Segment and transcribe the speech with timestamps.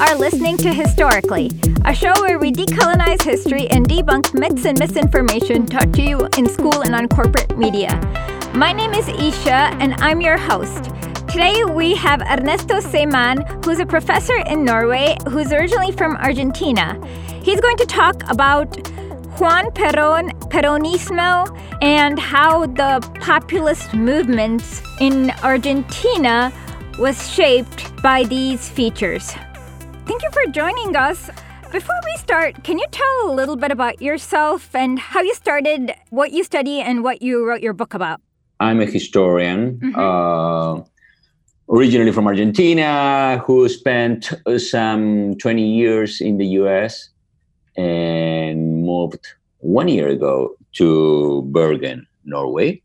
[0.00, 1.50] are listening to Historically,
[1.84, 6.48] a show where we decolonize history and debunk myths and misinformation taught to you in
[6.48, 7.88] school and on corporate media.
[8.54, 10.84] My name is Isha, and I'm your host.
[11.28, 16.94] Today we have Ernesto Semán, who's a professor in Norway, who's originally from Argentina.
[17.42, 18.76] He's going to talk about
[19.40, 26.52] Juan Perón, Peronismo, and how the populist movements in Argentina
[27.00, 29.34] was shaped by these features.
[30.08, 31.28] Thank you for joining us.
[31.70, 35.92] Before we start, can you tell a little bit about yourself and how you started,
[36.08, 38.18] what you study, and what you wrote your book about?
[38.58, 40.00] I'm a historian, mm-hmm.
[40.00, 40.82] uh,
[41.68, 47.10] originally from Argentina, who spent some 20 years in the US
[47.76, 49.26] and moved
[49.58, 52.80] one year ago to Bergen, Norway.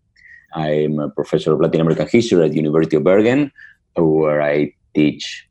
[0.55, 3.49] I'm a professor of Latin American history at the University of Bergen,
[3.95, 5.47] where I teach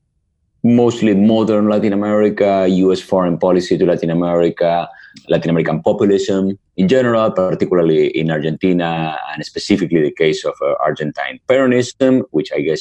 [0.63, 4.89] mostly modern Latin America, US foreign policy to Latin America,
[5.29, 11.41] Latin American populism in general, particularly in Argentina, and specifically the case of uh, Argentine
[11.49, 12.81] Peronism, which I guess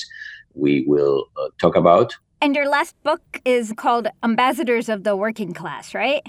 [0.53, 2.15] we will uh, talk about.
[2.41, 6.23] And your last book is called Ambassadors of the Working Class, right?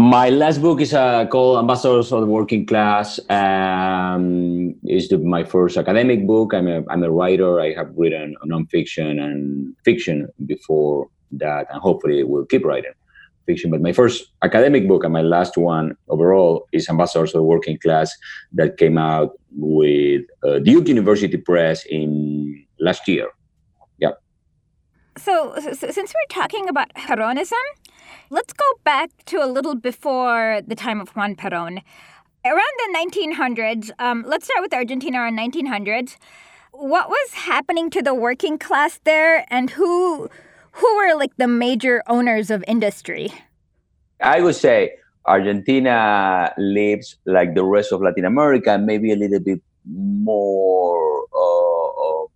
[0.00, 3.20] My last book is uh, called Ambassadors of the Working Class.
[3.28, 6.54] Um, it's the, my first academic book.
[6.54, 7.60] I'm a, I'm a writer.
[7.60, 12.94] I have written nonfiction and fiction before that, and hopefully will keep writing
[13.44, 13.70] fiction.
[13.70, 17.76] But my first academic book and my last one overall is Ambassadors of the Working
[17.78, 18.10] Class
[18.54, 23.28] that came out with uh, Duke University Press in last year.
[23.98, 24.12] Yeah.
[25.18, 27.52] So, so since we're talking about Peronism,
[28.30, 31.82] Let's go back to a little before the time of Juan Perón.
[32.44, 36.16] Around the 1900s, um, let's start with Argentina around 1900s.
[36.72, 40.30] What was happening to the working class there, and who
[40.72, 43.32] who were like the major owners of industry?
[44.22, 44.96] I would say
[45.26, 52.26] Argentina lives like the rest of Latin America, maybe a little bit more, uh, uh,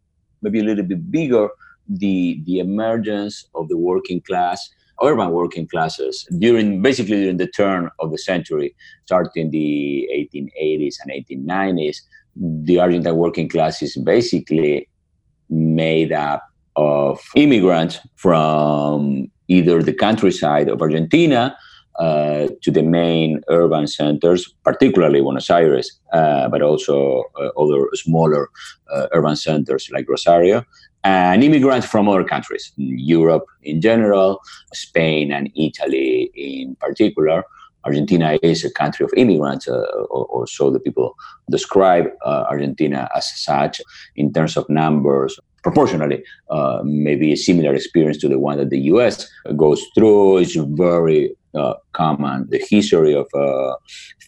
[0.42, 1.48] maybe a little bit bigger.
[1.88, 4.70] The the emergence of the working class
[5.02, 8.74] urban working classes during basically during the turn of the century,
[9.04, 11.96] starting the 1880s and 1890s.
[12.36, 14.88] The Argentine working class is basically
[15.48, 16.42] made up
[16.76, 21.56] of immigrants from either the countryside of Argentina
[21.98, 28.50] uh, to the main urban centers, particularly Buenos Aires, uh, but also uh, other smaller
[28.92, 30.64] uh, urban centers like Rosario,
[31.04, 34.40] and immigrants from other countries, Europe in general,
[34.72, 37.44] Spain and Italy in particular.
[37.84, 41.14] Argentina is a country of immigrants, uh, or, or, so the people
[41.50, 43.82] describe uh, Argentina as such
[44.16, 45.38] in terms of numbers.
[45.62, 50.38] Proportionally, uh, maybe a similar experience to the one that the US goes through.
[50.38, 52.46] It's very uh, common.
[52.50, 53.74] The history of uh,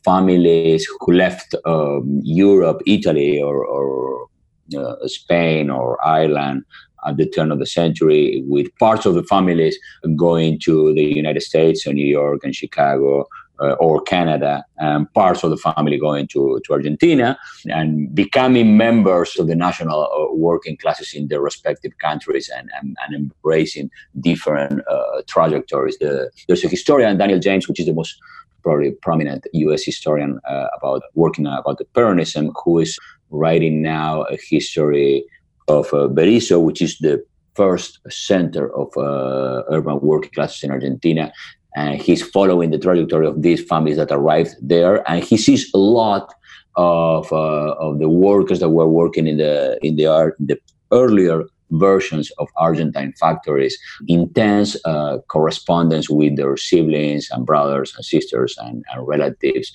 [0.05, 4.29] families who left um, Europe, Italy, or, or
[4.77, 6.65] uh, Spain or Ireland
[7.07, 9.79] at the turn of the century, with parts of the families
[10.17, 13.27] going to the United States or New York and Chicago
[13.61, 19.37] uh, or Canada, and parts of the family going to, to Argentina and becoming members
[19.39, 23.91] of the national uh, working classes in their respective countries and, and, and embracing
[24.21, 25.97] different uh, trajectories.
[25.99, 28.19] The, there's a historian, Daniel James, which is the most
[28.63, 29.85] probably prominent U.S.
[29.85, 32.99] historian uh, about working about the Peronism, who is
[33.31, 35.25] writing now a history
[35.69, 37.25] of uh, Berisso, which is the
[37.55, 41.33] first center of uh, urban working classes in Argentina.
[41.77, 45.79] And he's following the trajectory of these families that arrived there, and he sees a
[45.79, 46.35] lot
[46.77, 50.59] of uh, of the workers that were working in the in the art the
[50.91, 53.77] earlier versions of Argentine factories,
[54.09, 59.73] intense uh, correspondence with their siblings and brothers and sisters and, and relatives,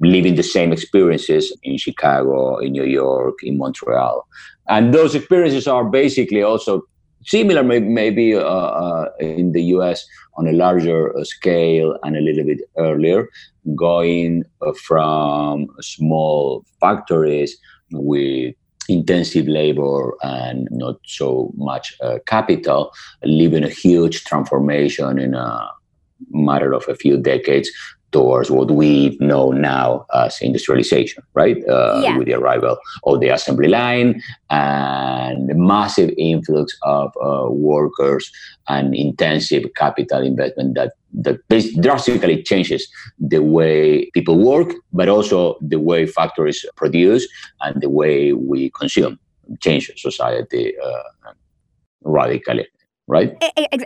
[0.00, 4.26] living the same experiences in Chicago, in New York, in Montreal.
[4.68, 6.82] And those experiences are basically also
[7.24, 10.06] similar, maybe uh, uh, in the US
[10.36, 13.28] on a larger uh, scale and a little bit earlier,
[13.74, 17.56] going uh, from small factories
[17.92, 18.54] with
[18.88, 22.90] intensive labor and not so much uh, capital,
[23.24, 25.70] leaving a huge transformation in a
[26.30, 27.70] matter of a few decades
[28.12, 31.56] towards what we know now as industrialization, right?
[31.68, 32.16] Uh, yeah.
[32.16, 38.30] With the arrival of the assembly line and the massive influx of uh, workers
[38.68, 41.40] and intensive capital investment that that
[41.80, 47.26] drastically changes the way people work, but also the way factories produce
[47.62, 49.18] and the way we consume,
[49.60, 51.32] change society uh,
[52.04, 52.66] radically.
[53.08, 53.36] right?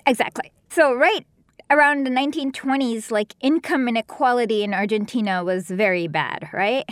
[0.07, 0.53] Exactly.
[0.69, 1.25] So, right
[1.71, 6.89] around the 1920s, like income inequality in Argentina was very bad, right?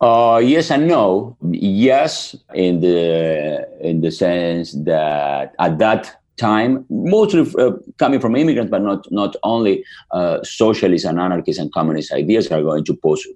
[0.00, 1.36] Uh, yes and no.
[1.50, 8.70] Yes, in the in the sense that at that time, mostly uh, coming from immigrants,
[8.70, 13.26] but not not only uh, socialist and anarchist and communist ideas are going to pose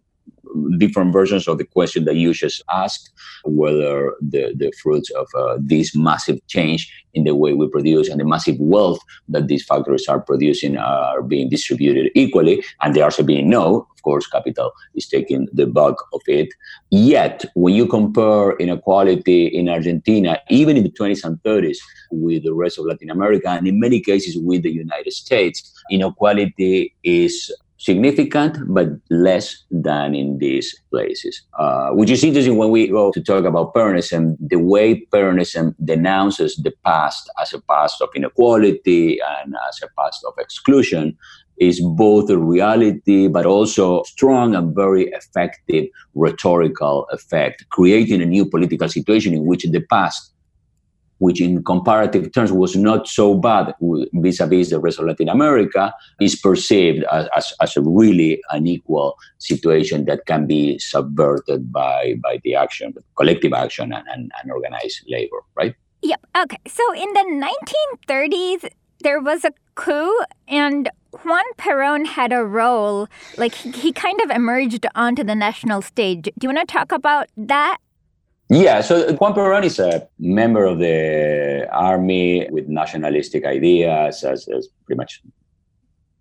[0.78, 3.10] different versions of the question that you just asked,
[3.44, 8.20] whether the, the fruits of uh, this massive change in the way we produce and
[8.20, 13.22] the massive wealth that these factories are producing are being distributed equally, and the answer
[13.22, 13.86] being no.
[13.94, 16.48] Of course, capital is taking the bulk of it.
[16.90, 21.78] Yet, when you compare inequality in Argentina, even in the 20s and 30s,
[22.10, 26.94] with the rest of Latin America, and in many cases with the United States, inequality
[27.04, 27.52] is
[27.82, 31.42] significant, but less than in these places.
[31.58, 36.54] Uh, which is interesting when we go to talk about Peronism, the way Peronism denounces
[36.56, 41.18] the past as a past of inequality and as a past of exclusion
[41.58, 48.46] is both a reality but also strong and very effective rhetorical effect, creating a new
[48.48, 50.32] political situation in which the past
[51.22, 53.72] which in comparative terms was not so bad
[54.12, 60.04] vis-a-vis the rest of Latin America, is perceived as, as, as, a really unequal situation
[60.04, 65.38] that can be subverted by, by the action, collective action and, and, and organized labor,
[65.54, 65.76] right?
[66.02, 66.26] Yep.
[66.42, 66.58] Okay.
[66.66, 67.46] So in the
[68.08, 68.68] 1930s,
[69.04, 70.90] there was a coup and
[71.22, 76.24] Juan Perón had a role, like he, he kind of emerged onto the national stage.
[76.24, 77.78] Do you want to talk about that?
[78.48, 84.68] Yeah, so Juan Perón is a member of the army with nationalistic ideas, as, as
[84.84, 85.22] pretty much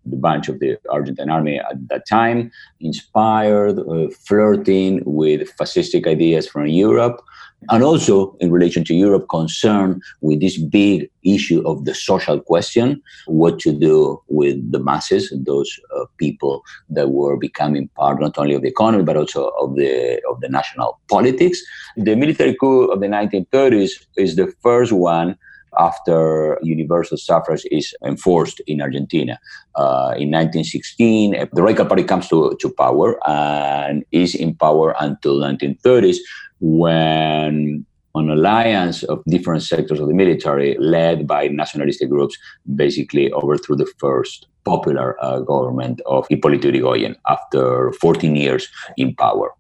[0.06, 6.48] the bunch of the Argentine army at that time, inspired, uh, flirting with fascistic ideas
[6.48, 7.22] from Europe,
[7.69, 13.02] and also in relation to Europe, concerned with this big issue of the social question,
[13.28, 18.56] what to do with the masses, those uh, people that were becoming part not only
[18.56, 21.62] of the economy but also of the of the national politics.
[21.98, 25.38] The military coup of the 1930s is the first one
[25.80, 29.40] after universal suffrage is enforced in Argentina.
[29.76, 35.40] Uh, in 1916, the Radical Party comes to, to power and is in power until
[35.40, 36.18] 1930s
[36.60, 37.86] when
[38.16, 42.38] an alliance of different sectors of the military, led by nationalistic groups,
[42.76, 49.52] basically overthrew the first popular uh, government of Hipólito Yrigoyen after 14 years in power.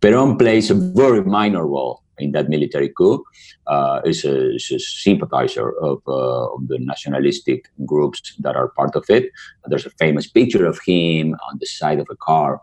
[0.00, 3.24] Perón plays a very minor role in that military coup.
[3.66, 8.94] Uh, is, a, is, a, sympathizer of, uh, of, the nationalistic groups that are part
[8.96, 9.30] of it.
[9.66, 12.60] There's a famous picture of him on the side of a car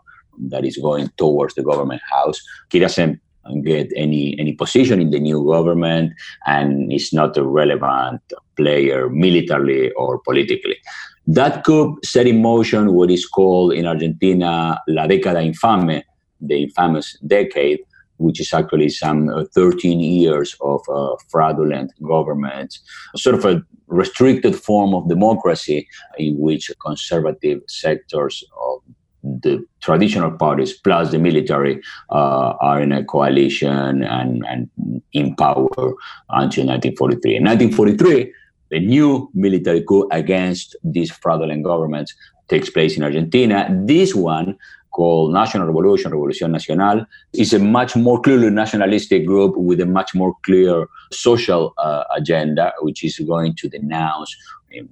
[0.48, 2.40] that is going towards the government house.
[2.70, 3.20] He doesn't
[3.62, 6.12] get any any position in the new government
[6.46, 8.20] and is not a relevant
[8.56, 10.76] player militarily or politically.
[11.26, 16.02] That coup set in motion what is called in Argentina la década infame,
[16.40, 17.80] the infamous decade,
[18.20, 22.78] which is actually some uh, 13 years of uh, fraudulent government,
[23.16, 25.88] sort of a restricted form of democracy
[26.18, 28.80] in which conservative sectors of
[29.22, 31.80] the traditional parties plus the military
[32.10, 34.70] uh, are in a coalition and, and
[35.12, 35.68] in power
[36.30, 37.36] until 1943.
[37.36, 38.32] In 1943,
[38.70, 42.14] the new military coup against these fraudulent governments
[42.48, 43.68] takes place in Argentina.
[43.84, 44.56] This one,
[44.90, 50.14] called National Revolution, Revolución Nacional, is a much more clearly nationalistic group with a much
[50.14, 54.34] more clear social uh, agenda, which is going to denounce
[54.70, 54.88] in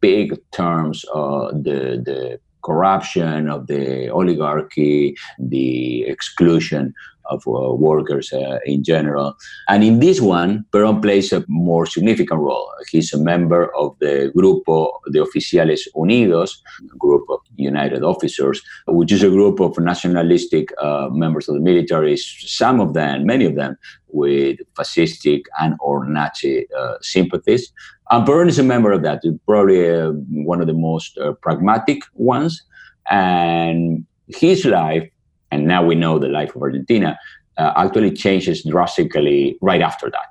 [0.00, 6.94] big terms uh, the, the corruption of the oligarchy, the exclusion
[7.30, 9.34] of uh, workers uh, in general.
[9.68, 12.68] And in this one, Perón plays a more significant role.
[12.90, 16.50] He's a member of the Grupo de Oficiales Unidos,
[16.92, 21.60] a group of United Officers, which is a group of nationalistic uh, members of the
[21.60, 23.76] military, some of them, many of them,
[24.08, 27.72] with fascistic and or Nazi uh, sympathies.
[28.10, 30.10] And Perón is a member of that, probably uh,
[30.50, 32.62] one of the most uh, pragmatic ones.
[33.08, 35.08] And his life
[35.50, 37.18] and now we know the life of Argentina,
[37.58, 40.28] uh, actually changes drastically right after that.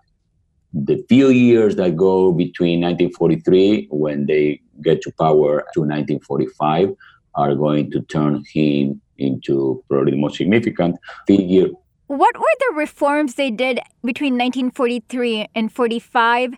[0.73, 6.95] The few years that go between 1943, when they get to power, to 1945,
[7.35, 10.97] are going to turn him into probably the most significant
[11.27, 11.69] figure.
[12.07, 16.55] What were the reforms they did between 1943 and 45,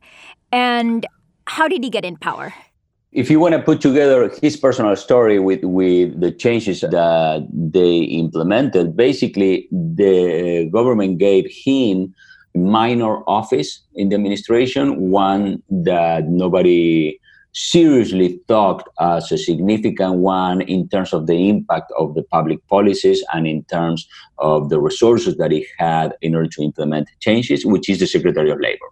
[0.51, 1.05] and
[1.47, 2.53] how did he get in power?
[3.11, 7.99] If you want to put together his personal story with, with the changes that they
[7.99, 12.13] implemented, basically the government gave him
[12.55, 17.19] minor office in the administration, one that nobody
[17.53, 23.21] seriously thought as a significant one in terms of the impact of the public policies
[23.33, 27.89] and in terms of the resources that it had in order to implement changes, which
[27.89, 28.85] is the Secretary of Labor.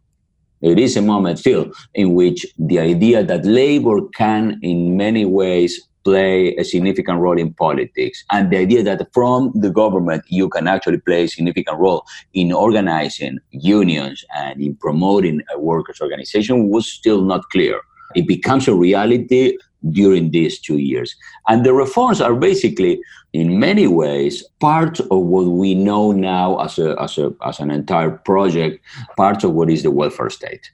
[0.62, 5.80] It is a moment still in which the idea that labor can, in many ways,
[6.04, 10.68] play a significant role in politics, and the idea that from the government you can
[10.68, 16.92] actually play a significant role in organizing unions and in promoting a workers' organization was
[16.92, 17.82] still not clear.
[18.16, 19.58] It becomes a reality
[19.92, 21.16] during these two years.
[21.48, 23.02] And the reforms are basically,
[23.34, 27.70] in many ways, part of what we know now as, a, as, a, as an
[27.70, 28.84] entire project,
[29.18, 30.72] part of what is the welfare state.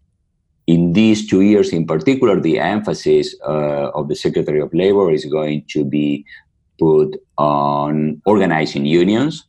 [0.68, 5.26] In these two years in particular, the emphasis uh, of the Secretary of Labor is
[5.26, 6.26] going to be
[6.80, 9.46] put on organizing unions,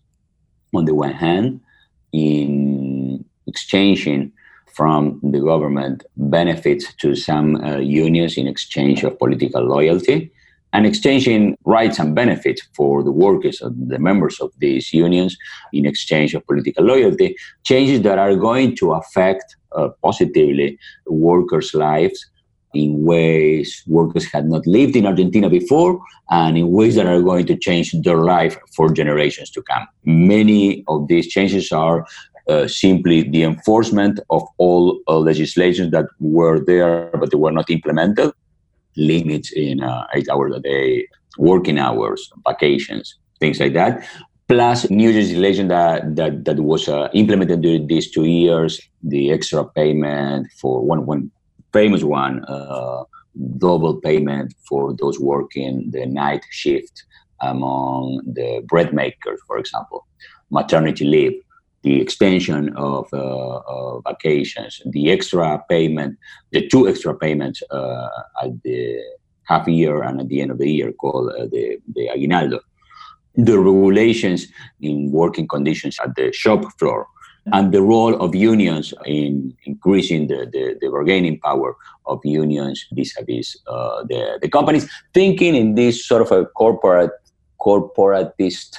[0.75, 1.61] on the one hand,
[2.13, 4.33] in exchanging
[4.75, 10.31] from the government benefits to some uh, unions in exchange of political loyalty
[10.73, 15.37] and exchanging rights and benefits for the workers and the members of these unions
[15.73, 22.27] in exchange of political loyalty, changes that are going to affect uh, positively workers' lives
[22.75, 27.47] in ways workers had not lived in Argentina before and in ways that are going
[27.47, 29.87] to change their life for generations to come.
[30.05, 32.07] Many of these changes are
[32.49, 37.71] uh, simply the enforcement of all uh, legislations that were there but they were not
[37.71, 38.33] implemented,
[38.97, 41.07] limits in uh, eight hours a day,
[41.39, 44.07] working hours, vacations, things like that.
[44.49, 49.65] Plus new legislation that that, that was uh, implemented during these two years, the extra
[49.65, 51.31] payment for one one
[51.73, 53.03] famous one, uh,
[53.59, 57.05] double payment for those working the night shift
[57.43, 60.07] among the bread makers, for example,
[60.51, 61.35] maternity leave
[61.87, 66.19] the extension of, uh, vacations, the extra payment,
[66.51, 68.09] the two extra payments uh,
[68.43, 68.81] at the
[69.51, 72.59] half year and at the end of the year called uh, the, the aguinaldo,
[73.37, 74.49] the regulations
[74.81, 77.07] in working conditions at the shop floor,
[77.53, 81.77] and the role of unions in increasing the, the, the bargaining power
[82.07, 87.13] of unions vis-a-vis uh, the, the companies, thinking in this sort of a corporate
[87.61, 88.79] corporatist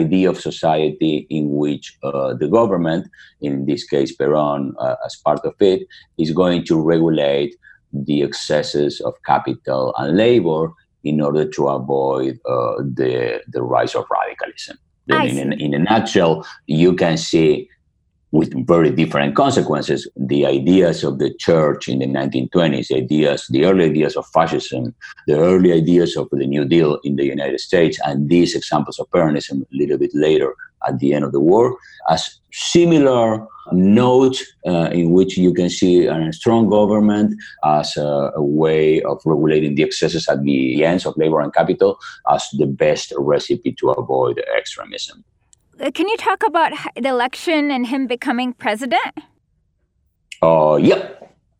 [0.00, 3.08] idea of society in which uh, the government,
[3.40, 5.80] in this case Peron uh, as part of it,
[6.18, 7.54] is going to regulate
[7.92, 10.72] the excesses of capital and labor
[11.04, 14.78] in order to avoid uh, the, the rise of radicalism.
[15.06, 17.68] Then in, in a nutshell, you can see
[18.32, 20.08] with very different consequences.
[20.16, 24.94] The ideas of the church in the 1920s, ideas, the early ideas of fascism,
[25.26, 29.08] the early ideas of the New Deal in the United States, and these examples of
[29.10, 30.54] Peronism a little bit later
[30.88, 31.76] at the end of the war,
[32.10, 37.34] as similar notes uh, in which you can see a strong government
[37.64, 41.98] as a, a, way of regulating the excesses at the ends of labor and capital
[42.30, 45.24] as the best recipe to avoid extremism.
[45.82, 49.18] Uh, can you talk about the election and him becoming president?
[50.40, 51.08] Uh, yeah.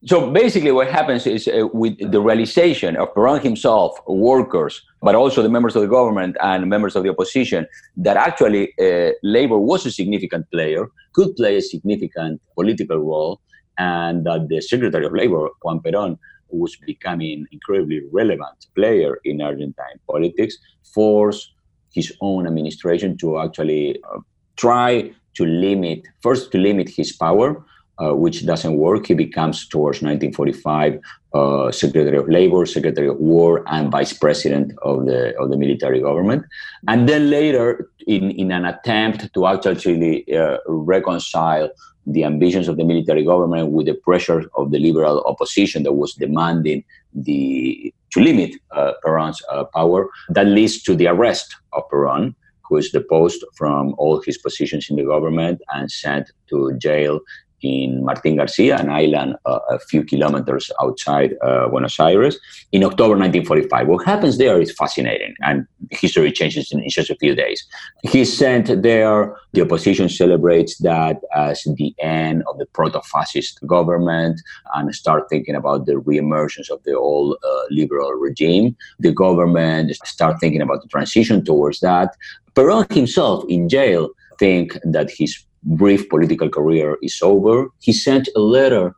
[0.04, 5.42] So basically, what happens is uh, with the realization of Peron himself, workers, but also
[5.42, 9.86] the members of the government and members of the opposition, that actually uh, labor was
[9.86, 13.40] a significant player, could play a significant political role,
[13.78, 16.16] and that the Secretary of Labor, Juan Peron,
[16.48, 20.58] was becoming incredibly relevant player in Argentine politics,
[20.94, 21.51] forced
[21.92, 24.18] his own administration to actually uh,
[24.56, 27.64] try to limit, first to limit his power,
[28.02, 29.06] uh, which doesn't work.
[29.06, 31.00] He becomes, towards 1945,
[31.34, 36.00] uh, Secretary of Labor, Secretary of War, and Vice President of the of the military
[36.00, 36.44] government.
[36.88, 41.70] And then later, in, in an attempt to actually uh, reconcile
[42.06, 46.14] the ambitions of the military government with the pressure of the liberal opposition that was
[46.14, 50.08] demanding the to limit uh, Peron's uh, power.
[50.28, 54.96] That leads to the arrest of Peron, who is deposed from all his positions in
[54.96, 57.20] the government and sent to jail
[57.62, 62.38] in Martin Garcia, an island uh, a few kilometers outside uh, Buenos Aires,
[62.72, 63.88] in October 1945.
[63.88, 67.64] What happens there is fascinating, and history changes in, in just a few days.
[68.02, 69.36] He's sent there.
[69.52, 74.40] The opposition celebrates that as the end of the proto-fascist government
[74.74, 78.76] and start thinking about the re-emergence of the old uh, liberal regime.
[78.98, 82.16] The government start thinking about the transition towards that.
[82.54, 87.68] Peron himself in jail think that his brief political career is over.
[87.80, 88.94] He sent a letter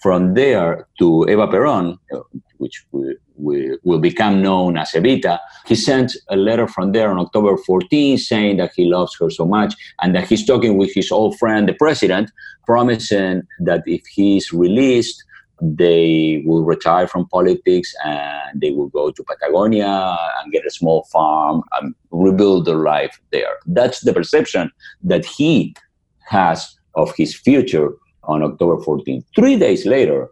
[0.00, 1.98] from there to Eva Peron,
[2.58, 7.56] which we, will become known as Evita, he sent a letter from there on October
[7.56, 11.36] 14 saying that he loves her so much and that he's talking with his old
[11.38, 12.30] friend, the president,
[12.66, 15.24] promising that if he's released,
[15.60, 21.04] they will retire from politics and they will go to Patagonia and get a small
[21.12, 23.56] farm and rebuild their life there.
[23.66, 24.70] That's the perception
[25.02, 25.74] that he
[26.26, 27.90] has of his future
[28.24, 29.24] on October 14th.
[29.34, 30.28] Three days later,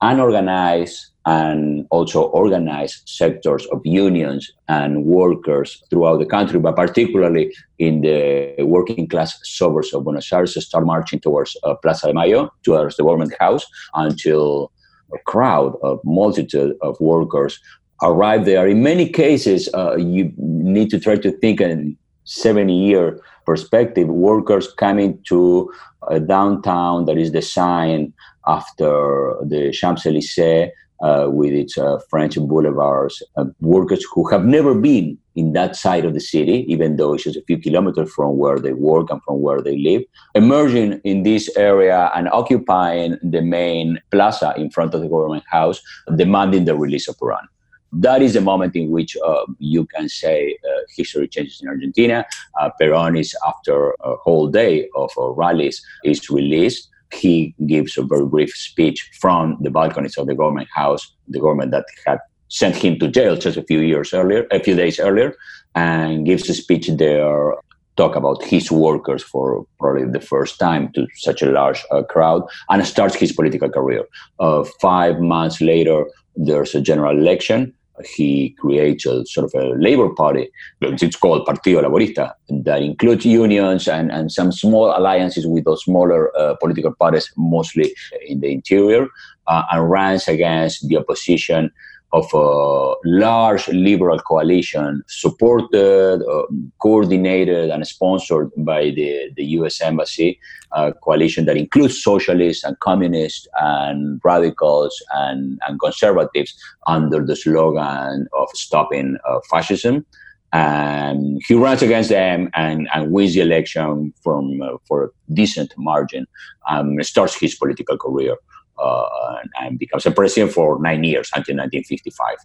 [0.00, 8.02] unorganized and also organized sectors of unions and workers throughout the country, but particularly in
[8.02, 12.96] the working class suburbs of Buenos Aires, start marching towards uh, Plaza de Mayo, towards
[12.96, 14.70] the government house, until
[15.14, 17.58] a crowd, a multitude of workers
[18.02, 18.66] arrive there.
[18.66, 24.72] In many cases, uh, you need to try to think in 70 year perspective, workers
[24.72, 25.72] coming to
[26.08, 28.12] a downtown that is designed
[28.46, 30.70] after the Champs Elysees
[31.02, 36.04] uh, with its uh, French boulevards, uh, workers who have never been in that side
[36.04, 39.22] of the city, even though it's just a few kilometers from where they work and
[39.24, 40.02] from where they live,
[40.34, 45.80] emerging in this area and occupying the main plaza in front of the government house,
[46.16, 47.48] demanding the release of Peron
[47.94, 52.26] that is the moment in which uh, you can say uh, history changes in Argentina.
[52.60, 56.88] Uh, Peron is, after a whole day of uh, rallies, is released.
[57.12, 61.70] He gives a very brief speech from the balconies of the government house, the government
[61.70, 65.34] that had sent him to jail just a few years earlier, a few days earlier,
[65.74, 67.54] and gives a speech there
[67.96, 72.42] talk about his workers for probably the first time to such a large uh, crowd
[72.68, 74.04] and starts his political career.
[74.40, 77.72] Uh, five months later, there's a general election
[78.04, 80.50] he creates a sort of a labor party.
[80.80, 86.36] It's called Partido Laborista that includes unions and, and some small alliances with those smaller
[86.36, 87.94] uh, political parties, mostly
[88.26, 89.06] in the interior,
[89.46, 91.70] uh, and runs against the opposition
[92.14, 96.46] of a large liberal coalition supported, uh,
[96.78, 100.38] coordinated, and sponsored by the, the US Embassy,
[100.70, 106.54] a coalition that includes socialists and communists and radicals and, and conservatives
[106.86, 110.06] under the slogan of stopping uh, fascism.
[110.52, 115.74] And he runs against them and, and wins the election from uh, for a decent
[115.76, 116.28] margin
[116.68, 118.36] and starts his political career
[118.78, 122.36] and becomes a president for nine years until 1955.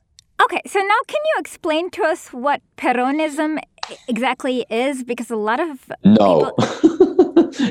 [0.43, 3.59] Okay, so now can you explain to us what Peronism
[4.07, 5.03] exactly is?
[5.03, 6.53] Because a lot of no.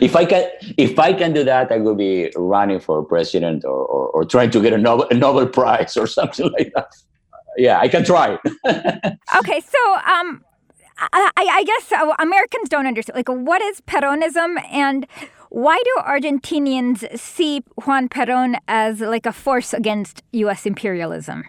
[0.02, 3.86] if I can, if I can do that, I will be running for president or,
[3.86, 6.92] or, or trying to get a Nobel, a Nobel Prize or something like that.
[7.56, 8.38] Yeah, I can try.
[8.66, 10.44] okay, so um,
[10.98, 13.16] I, I guess uh, Americans don't understand.
[13.16, 15.06] Like, what is Peronism, and
[15.50, 20.66] why do Argentinians see Juan Perón as like a force against U.S.
[20.66, 21.44] imperialism?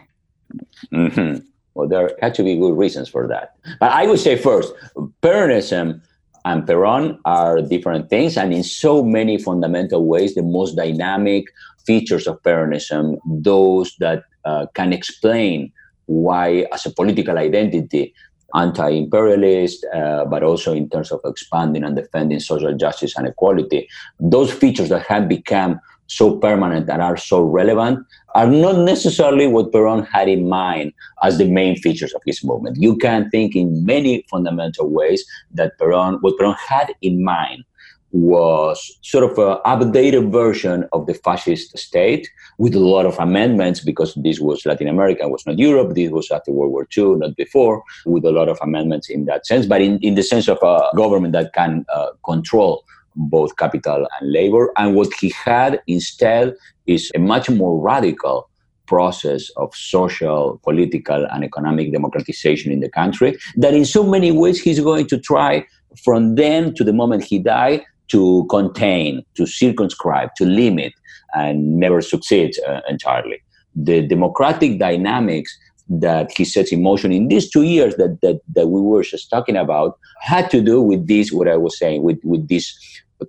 [0.94, 1.46] Mm-hmm.
[1.74, 3.56] Well, there had to be good reasons for that.
[3.80, 4.74] But I would say first,
[5.22, 6.02] Peronism
[6.46, 11.46] and Perón are different things, and in so many fundamental ways, the most dynamic
[11.86, 15.72] features of Peronism, those that uh, can explain
[16.06, 18.14] why, as a political identity,
[18.56, 23.88] anti-imperialist, uh, but also in terms of expanding and defending social justice and equality.
[24.20, 29.72] Those features that have become so permanent and are so relevant are not necessarily what
[29.72, 30.92] Peron had in mind
[31.24, 32.78] as the main features of his movement.
[32.82, 37.64] You can think in many fundamental ways that Peron, what Peron had in mind
[38.12, 43.82] was sort of an updated version of the fascist state with a lot of amendments
[43.82, 45.94] because this was Latin America, was not Europe.
[45.94, 49.46] This was after World War II, not before, with a lot of amendments in that
[49.46, 52.84] sense, but in, in the sense of a government that can uh, control
[53.16, 54.72] both capital and labor.
[54.78, 56.56] And what he had instead
[56.88, 58.50] is a much more radical
[58.88, 64.60] process of social, political, and economic democratization in the country that in so many ways
[64.60, 65.64] he's going to try
[66.04, 70.94] from then to the moment he died to contain, to circumscribe, to limit,
[71.34, 73.42] and never succeeds uh, entirely.
[73.76, 75.58] The democratic dynamics
[75.90, 79.30] that he sets in motion in these two years that, that, that we were just
[79.30, 82.76] talking about had to do with this, what I was saying, with, with this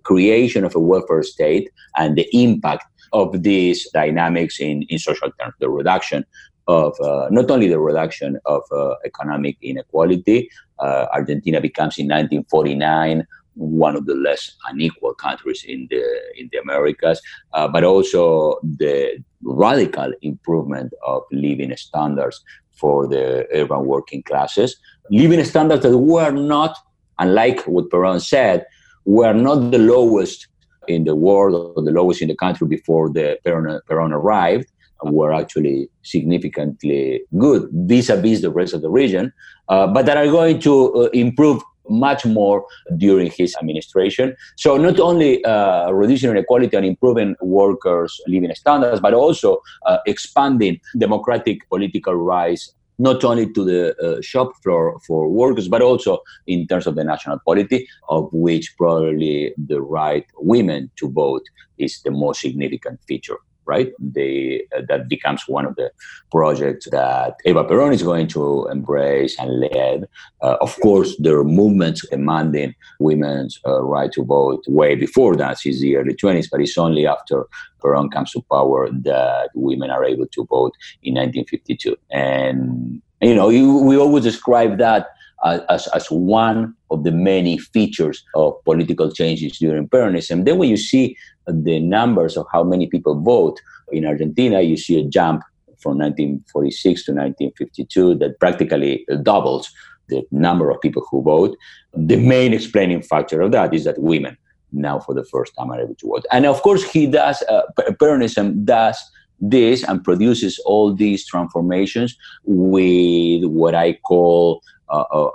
[0.02, 5.54] creation of a welfare state and the impact of these dynamics in, in social terms,
[5.58, 6.24] the reduction
[6.68, 13.26] of uh, not only the reduction of uh, economic inequality, uh, Argentina becomes in 1949
[13.54, 16.02] one of the less unequal countries in the
[16.36, 17.20] in the Americas,
[17.52, 24.76] uh, but also the radical improvement of living standards for the urban working classes,
[25.10, 26.76] living standards that were not,
[27.18, 28.64] unlike what Peron said,
[29.04, 30.46] were not the lowest
[30.88, 34.68] in the world, or the lowest in the country before the Peron, Peron arrived,
[35.02, 39.32] were actually significantly good vis-a-vis the rest of the region,
[39.68, 42.64] uh, but that are going to uh, improve much more
[42.96, 44.36] during his administration.
[44.56, 50.80] So not only uh, reducing inequality and improving workers' living standards, but also uh, expanding
[50.96, 56.66] democratic political rights not only to the uh, shop floor for workers, but also in
[56.66, 61.42] terms of the national polity, of which probably the right women to vote
[61.78, 63.38] is the most significant feature
[63.74, 63.90] right?
[64.16, 65.88] They, uh, that becomes one of the
[66.36, 70.00] projects that Eva Peron is going to embrace and lead.
[70.42, 75.58] Uh, of course, there are movements demanding women's uh, right to vote way before that,
[75.58, 77.46] since the early 20s, but it's only after
[77.80, 80.74] Peron comes to power that women are able to vote
[81.06, 81.96] in 1952.
[82.10, 85.02] And, you know, you, we always describe that
[85.44, 90.44] as, as one of the many features of political changes during Peronism.
[90.44, 93.60] Then when you see the numbers of how many people vote
[93.92, 95.42] in Argentina, you see a jump
[95.78, 99.70] from 1946 to 1952 that practically doubles
[100.08, 101.56] the number of people who vote.
[101.94, 104.36] The main explaining factor of that is that women
[104.72, 106.26] now for the first time are able to vote.
[106.30, 108.98] And of course, he does, uh, Peronism does
[109.40, 114.62] this and produces all these transformations with what I call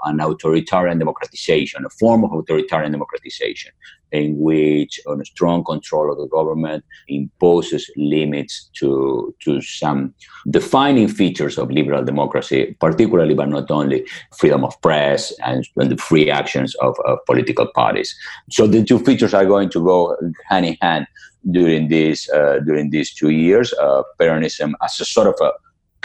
[0.05, 3.71] an authoritarian democratization, a form of authoritarian democratization,
[4.11, 10.13] in which a strong control of the government imposes limits to, to some
[10.49, 14.05] defining features of liberal democracy, particularly but not only
[14.37, 18.15] freedom of press and, and the free actions of, of political parties.
[18.49, 20.15] So the two features are going to go
[20.49, 21.07] hand in hand
[21.51, 23.73] during these uh, during these two years.
[23.73, 25.51] Uh, Peronism as a sort of a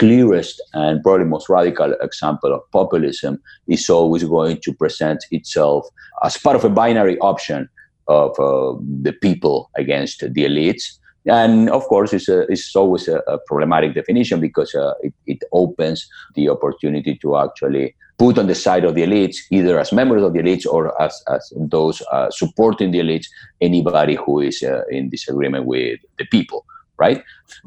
[0.01, 5.85] clearest and probably most radical example of populism is always going to present itself
[6.23, 7.69] as part of a binary option
[8.07, 10.97] of uh, the people against the elites.
[11.27, 15.43] And of course, it's, a, it's always a, a problematic definition because uh, it, it
[15.51, 20.23] opens the opportunity to actually put on the side of the elites, either as members
[20.23, 23.27] of the elites or as, as those uh, supporting the elites,
[23.61, 26.65] anybody who is uh, in disagreement with the people
[27.05, 27.19] right?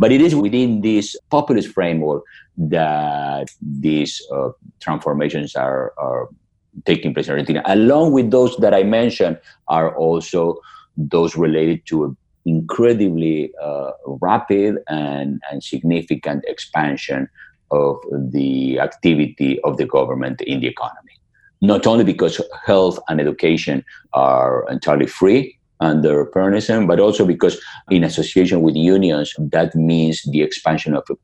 [0.03, 2.23] But it is within this populist framework
[2.57, 3.47] that
[3.87, 4.51] these uh,
[4.85, 6.29] transformations are, are
[6.91, 7.63] taking place in Argentina.
[7.67, 9.37] Along with those that I mentioned
[9.77, 10.41] are also
[11.15, 13.91] those related to an incredibly uh,
[14.27, 17.29] rapid and, and significant expansion
[17.71, 17.97] of
[18.37, 21.17] the activity of the government in the economy.
[21.61, 28.03] Not only because health and education are entirely free, under Peronism, but also because in
[28.05, 31.15] association with unions, that means the expansion of a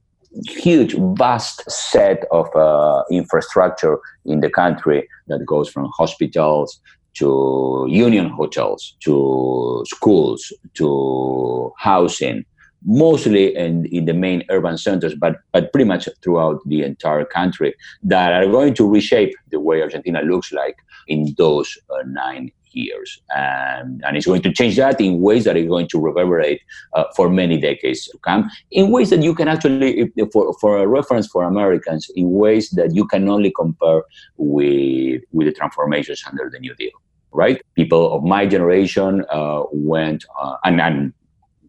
[0.48, 6.80] huge, vast set of uh, infrastructure in the country that goes from hospitals
[7.14, 12.44] to union hotels to schools to housing
[12.84, 17.74] mostly in, in the main urban centers, but, but pretty much throughout the entire country,
[18.02, 23.20] that are going to reshape the way Argentina looks like in those uh, nine years.
[23.36, 26.60] And, and it's going to change that in ways that are going to reverberate
[26.94, 30.86] uh, for many decades to come, in ways that you can actually, for, for a
[30.86, 34.02] reference for Americans, in ways that you can only compare
[34.36, 36.90] with, with the transformations under the New Deal.
[37.32, 37.62] Right?
[37.76, 41.12] People of my generation uh, went, uh, and, and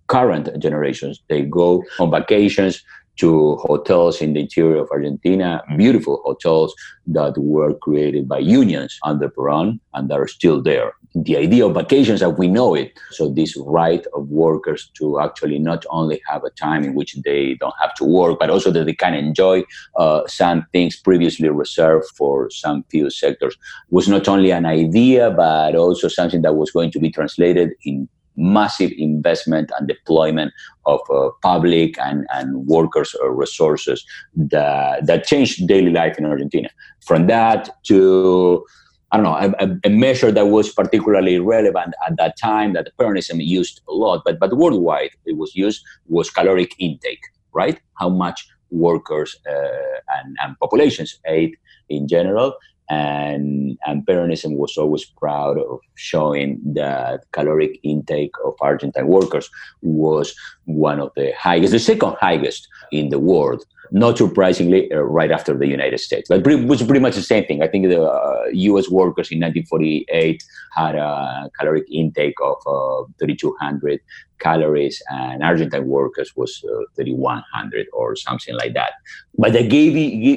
[0.08, 2.84] current generations, they go on vacations
[3.21, 6.73] to hotels in the interior of Argentina, beautiful hotels
[7.05, 10.93] that were created by unions under Peron and are still there.
[11.13, 15.60] The idea of vacations as we know it, so this right of workers to actually
[15.60, 18.86] not only have a time in which they don't have to work, but also that
[18.86, 19.65] they can enjoy
[19.97, 23.55] uh, some things previously reserved for some few sectors,
[23.91, 28.10] was not only an idea, but also something that was going to be translated in
[28.36, 30.54] massive investment and deployment
[30.86, 36.70] of uh, public and, and workers uh, resources that, that changed daily life in Argentina.
[37.06, 38.65] From that to
[39.13, 43.46] I don't know, a, a, measure that was particularly relevant at that time that Peronism
[43.46, 47.20] used a lot, but, but worldwide it was used, was caloric intake,
[47.52, 47.78] right?
[48.00, 51.58] How much workers uh, and, and populations ate
[51.89, 52.54] in general
[52.91, 59.49] and, and Peronism was always proud of showing that caloric intake of Argentine workers
[59.82, 63.63] was one of the highest, the second highest in the world.
[63.93, 67.45] Not surprisingly, uh, right after the United States, but it was pretty much the same
[67.45, 67.62] thing.
[67.62, 68.89] I think the uh, U.S.
[68.89, 70.43] workers in 1948
[70.75, 73.99] had a caloric intake of uh, 3,200
[74.39, 78.93] calories, and Argentine workers was uh, 3,100 or something like that.
[79.38, 79.93] But that gave,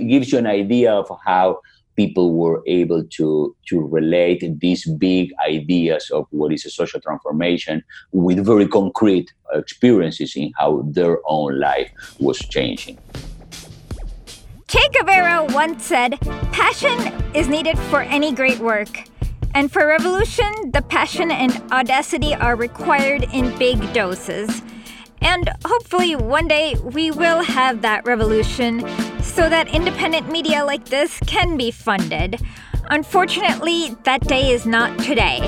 [0.09, 1.61] gives you an idea of how
[1.97, 7.83] people were able to to relate these big ideas of what is a social transformation
[8.13, 12.99] with very concrete experiences in how their own life was changing.
[14.69, 16.19] Che Guevara once said,
[16.51, 16.99] Passion
[17.33, 19.05] is needed for any great work.
[19.55, 24.63] And for revolution, the passion and audacity are required in big doses.
[25.25, 28.81] And hopefully, one day we will have that revolution
[29.23, 32.41] so that independent media like this can be funded.
[32.91, 35.41] Unfortunately, that day is not today.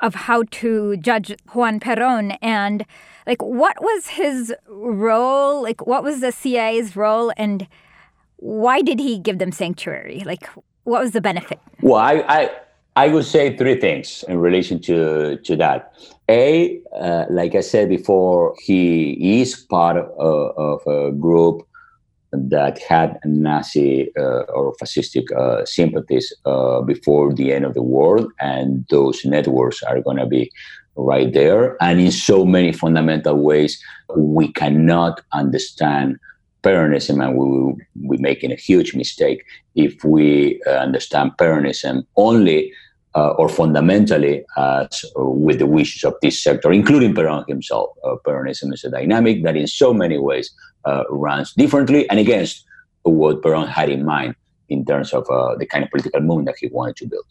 [0.00, 2.86] of how to judge Juan Perón and
[3.26, 7.66] like what was his role like what was the cia's role and
[8.36, 10.48] why did he give them sanctuary like
[10.84, 12.50] what was the benefit well i i,
[12.96, 15.92] I would say three things in relation to to that
[16.28, 21.66] a uh, like i said before he is part of, of a group
[22.32, 28.28] that had Nazi uh, or fascistic uh, sympathies uh, before the end of the war,
[28.40, 30.50] and those networks are going to be
[30.96, 31.76] right there.
[31.82, 33.82] And in so many fundamental ways,
[34.16, 36.18] we cannot understand
[36.62, 37.76] Peronism, and we will
[38.10, 42.72] be making a huge mistake if we uh, understand Peronism only
[43.14, 47.90] uh, or fundamentally as uh, with the wishes of this sector, including Peron himself.
[48.04, 50.50] Uh, Peronism is a dynamic that in so many ways
[50.84, 52.64] uh, runs differently and against
[53.02, 54.34] what Peron had in mind
[54.68, 57.24] in terms of uh, the kind of political movement that he wanted to build.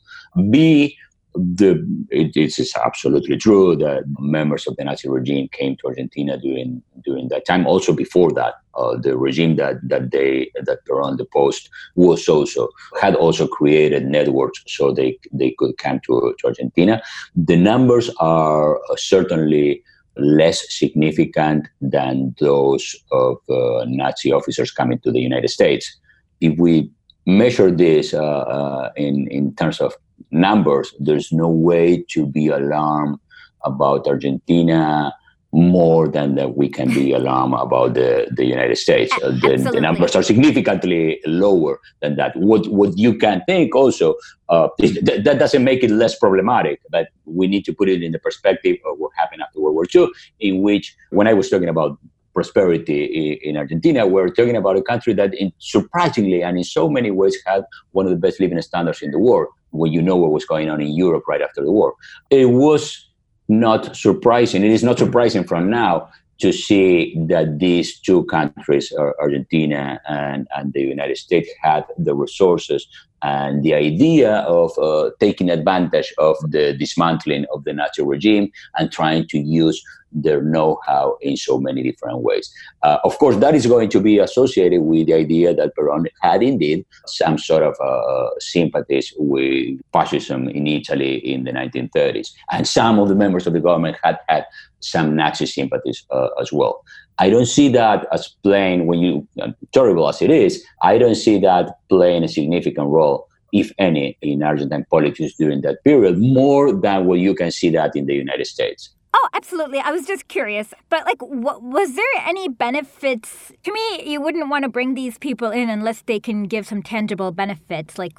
[0.51, 0.97] B,
[1.37, 6.81] the, it, it's absolutely true that members of the Nazi regime came to Argentina during
[7.03, 7.65] during that time.
[7.65, 12.69] Also before that, uh, the regime that that they that Peron deposed was also
[13.01, 17.01] had also created networks so they they could come to, to Argentina.
[17.35, 19.83] The numbers are certainly
[20.17, 25.95] less significant than those of uh, Nazi officers coming to the United States.
[26.41, 26.91] If we
[27.27, 29.93] measure this uh, uh, in in terms of
[30.31, 33.19] numbers, there's no way to be alarmed
[33.63, 35.13] about Argentina
[35.53, 39.11] more than that we can be alarmed about the, the United States.
[39.23, 42.35] Uh, the, the, numbers are significantly lower than that.
[42.35, 44.15] What what you can think also
[44.49, 48.03] uh, is, that, that doesn't make it less problematic, but we need to put it
[48.03, 51.49] in the perspective of what happened after World War II, in which when I was
[51.49, 51.97] talking about
[52.33, 57.35] prosperity in Argentina, we're talking about a country that surprisingly and in so many ways
[57.47, 60.45] had one of the best living standards in the world when you know what was
[60.45, 61.95] going on in Europe right after the war.
[62.29, 63.07] It was
[63.47, 64.63] not surprising.
[64.63, 66.09] It is not surprising from now
[66.39, 72.87] to see that these two countries, Argentina and, and the United States, had the resources
[73.21, 78.91] and the idea of uh, taking advantage of the dismantling of the Nazi regime and
[78.91, 82.51] trying to use their know-how in so many different ways.
[82.83, 86.41] Uh, of course, that is going to be associated with the idea that Peron had
[86.41, 92.99] indeed some sort of uh, sympathies with fascism in Italy in the 1930s, and some
[92.99, 94.45] of the members of the government had had
[94.79, 96.83] some Nazi sympathies uh, as well.
[97.19, 100.63] I don't see that as playing when you uh, terrible as it is.
[100.81, 105.83] I don't see that playing a significant role, if any, in Argentine politics during that
[105.83, 108.91] period, more than what you can see that in the United States.
[109.13, 109.79] Oh, absolutely.
[109.79, 110.73] I was just curious.
[110.89, 113.51] But, like, what, was there any benefits?
[113.63, 116.83] To me, you wouldn't want to bring these people in unless they can give some
[116.83, 117.97] tangible benefits.
[117.97, 118.13] Like,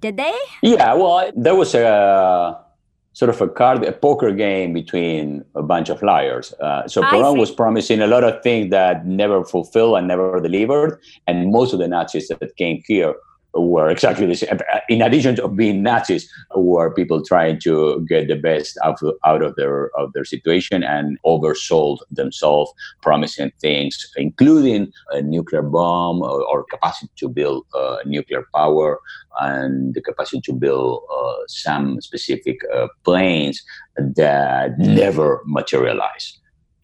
[0.00, 0.36] did they?
[0.62, 2.60] Yeah, well, there was a
[3.20, 6.54] sort of a card, a poker game between a bunch of liars.
[6.54, 10.98] Uh, so Perón was promising a lot of things that never fulfilled and never delivered.
[11.26, 13.14] And most of the Nazis that came here
[13.54, 14.58] were exactly the same.
[14.88, 19.42] In addition to being Nazis, were people trying to get the best out of, out
[19.42, 26.42] of their of their situation and oversold themselves, promising things, including a nuclear bomb or,
[26.44, 29.00] or capacity to build uh, nuclear power
[29.40, 33.62] and the capacity to build uh, some specific uh, planes
[33.96, 36.39] that never materialized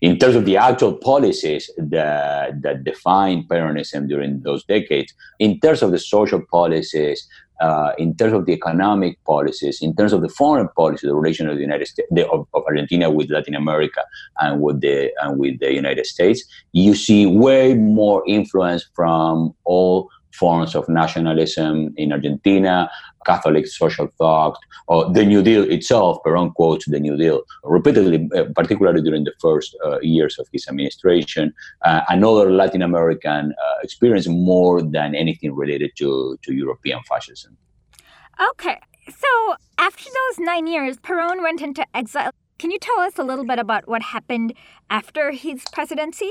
[0.07, 5.83] in terms of the actual policies that, that defined Peronism during those decades, in terms
[5.83, 7.27] of the social policies,
[7.61, 11.49] uh, in terms of the economic policies, in terms of the foreign policy, the relation
[11.49, 14.05] of the United States, the, of, of, Argentina with Latin America
[14.39, 20.09] and with the and with the United States, you see way more influence from all
[20.39, 22.91] forms of nationalism in Argentina,
[23.25, 26.19] Catholic social thought, or the New Deal itself.
[26.25, 30.67] Perón quotes the New Deal repeatedly, uh, particularly during the first uh, years of his
[30.69, 31.53] administration.
[31.85, 37.57] Uh, another Latin American uh, experience more than anything related to, to European fascism.
[38.51, 42.31] Okay, so after those nine years, Perón went into exile.
[42.59, 44.55] Can you tell us a little bit about what happened
[44.89, 46.31] after his presidency?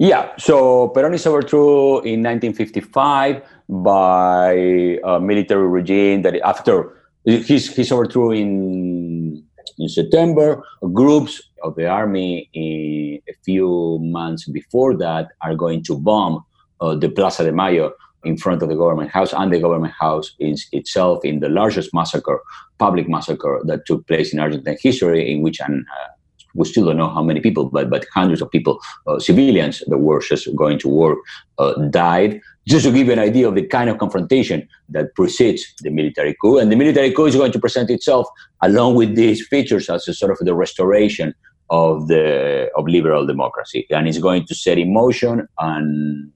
[0.00, 7.92] Yeah, so Perón is overthrown in 1955 by a military regime that after he's, he's
[7.92, 9.44] overthrown in,
[9.78, 15.98] in September, groups of the army in a few months before that are going to
[15.98, 16.46] bomb
[16.80, 17.92] uh, the Plaza de Mayo
[18.24, 21.92] in front of the government house and the government house is itself in the largest
[21.92, 22.40] massacre,
[22.78, 26.08] public massacre that took place in Argentine history, in which an uh,
[26.54, 29.98] we still don't know how many people, but but hundreds of people, uh, civilians that
[29.98, 31.18] were just going to work,
[31.58, 32.40] uh, died.
[32.68, 36.36] Just to give you an idea of the kind of confrontation that precedes the military
[36.40, 38.26] coup, and the military coup is going to present itself
[38.62, 41.34] along with these features as a sort of the restoration
[41.70, 46.32] of the of liberal democracy, and it's going to set in motion an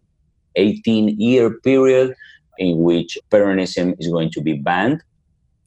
[0.57, 2.15] 18-year period
[2.59, 5.03] in which Peronism is going to be banned,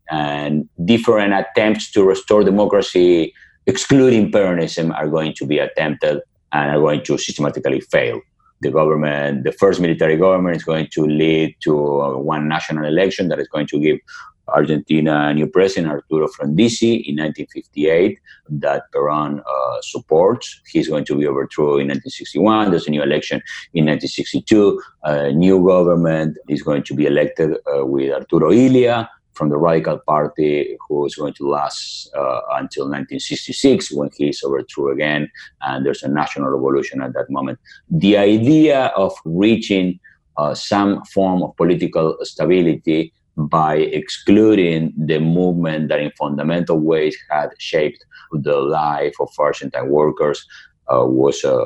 [0.09, 3.33] and different attempts to restore democracy
[3.67, 6.21] excluding Peronism are going to be attempted
[6.53, 8.21] and are going to systematically fail.
[8.61, 11.73] The government, the first military government, is going to lead to
[12.17, 13.99] one national election that is going to give
[14.47, 18.17] Argentina a new president, Arturo Frondizi, in 1958,
[18.49, 20.61] that Peron uh, supports.
[20.71, 22.71] He's going to be overthrown in 1961.
[22.71, 23.41] There's a new election
[23.73, 24.81] in 1962.
[25.03, 29.99] A new government is going to be elected uh, with Arturo Illia from the Radical
[29.99, 35.29] Party, who is going to last uh, until 1966 when he is overthrown again,
[35.61, 37.59] and there's a national revolution at that moment.
[37.89, 39.99] The idea of reaching
[40.37, 47.49] uh, some form of political stability by excluding the movement that in fundamental ways had
[47.59, 50.45] shaped the life of Argentine workers
[50.91, 51.65] uh, was a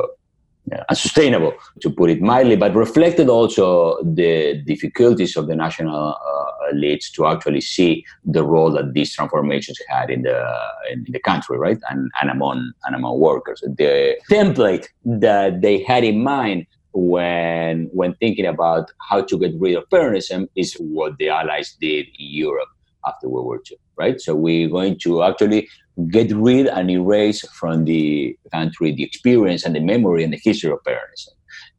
[0.89, 7.11] unsustainable, to put it mildly, but reflected also the difficulties of the national uh, elites
[7.13, 10.57] to actually see the role that these transformations had in the
[10.91, 13.61] in the country, right, and, and among and among workers.
[13.61, 19.75] The template that they had in mind when when thinking about how to get rid
[19.75, 22.69] of Peronism is what the Allies did in Europe
[23.05, 24.21] after World War II, right?
[24.21, 25.67] So we're going to actually
[26.09, 30.71] get rid and erase from the country the experience and the memory and the history
[30.71, 31.29] of Peronism.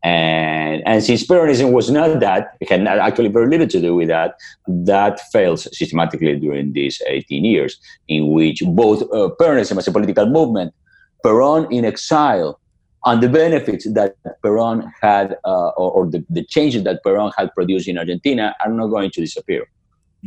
[0.04, 4.08] And, and since Peronism was not that, it had actually very little to do with
[4.08, 4.34] that,
[4.66, 10.26] that fails systematically during these 18 years, in which both uh, Peronism as a political
[10.26, 10.74] movement,
[11.22, 12.58] Peron in exile,
[13.04, 17.52] and the benefits that Peron had, uh, or, or the, the changes that Peron had
[17.54, 19.66] produced in Argentina are not going to disappear.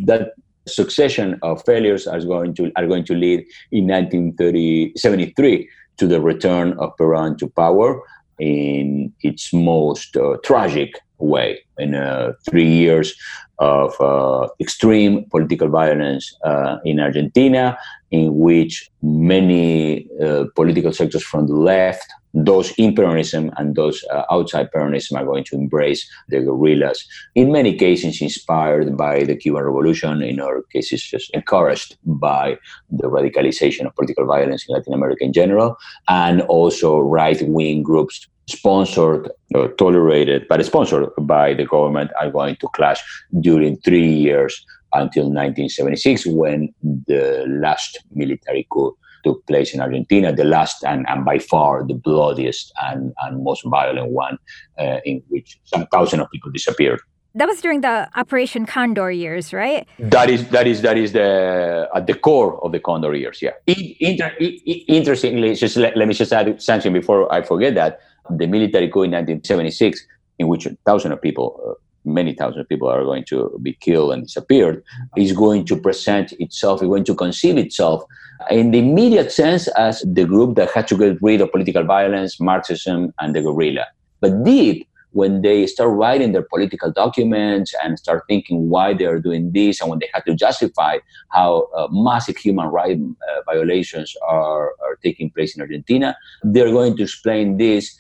[0.06, 0.34] That
[0.68, 6.74] succession of failures are going to are going to lead in 1973 to the return
[6.80, 8.02] of Peron to power
[8.40, 11.60] in its most uh, tragic way.
[11.78, 13.16] In uh, three years
[13.60, 17.78] of uh, extreme political violence uh, in Argentina,
[18.24, 24.24] in which many uh, political sectors from the left those in Peronism and those uh,
[24.30, 27.08] outside Peronism are going to embrace the guerrillas.
[27.34, 32.58] In many cases, inspired by the Cuban Revolution, in other cases, just encouraged by
[32.90, 35.78] the radicalization of political violence in Latin America in general,
[36.10, 42.56] and also right wing groups sponsored or tolerated, but sponsored by the government, are going
[42.58, 43.02] to clash
[43.40, 44.66] during three years
[45.02, 51.26] until 1976 when the last military coup took place in Argentina, the last and, and
[51.26, 54.38] by far the bloodiest and, and most violent one,
[54.80, 57.00] uh, in which some thousand of people disappeared.
[57.34, 59.86] That was during the Operation Condor years, right?
[60.00, 63.42] That is that is that is the at the core of the Condor years.
[63.42, 63.52] Yeah.
[63.68, 68.00] Inter, interestingly, just let, let me just add something before I forget that
[68.30, 70.00] the military coup in 1976,
[70.40, 71.74] in which thousands of people uh,
[72.06, 74.84] many thousands of people are going to be killed and disappeared,
[75.18, 78.04] is going to present itself, is going to conceive itself
[78.50, 82.40] in the immediate sense as the group that had to get rid of political violence,
[82.40, 83.86] Marxism, and the guerrilla.
[84.22, 89.20] But deep, when they start writing their political documents and start thinking why they are
[89.20, 90.98] doing this, and when they have to justify
[91.30, 96.98] how uh, massive human rights uh, violations are, are taking place in Argentina, they're going
[96.98, 97.98] to explain this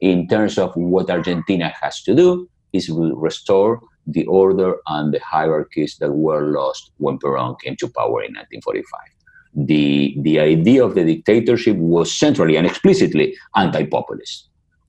[0.00, 5.96] in terms of what Argentina has to do is restore the order and the hierarchies
[6.00, 9.00] that were lost when Perón came to power in 1945.
[9.54, 14.48] The, the idea of the dictatorship was centrally and explicitly anti-populist.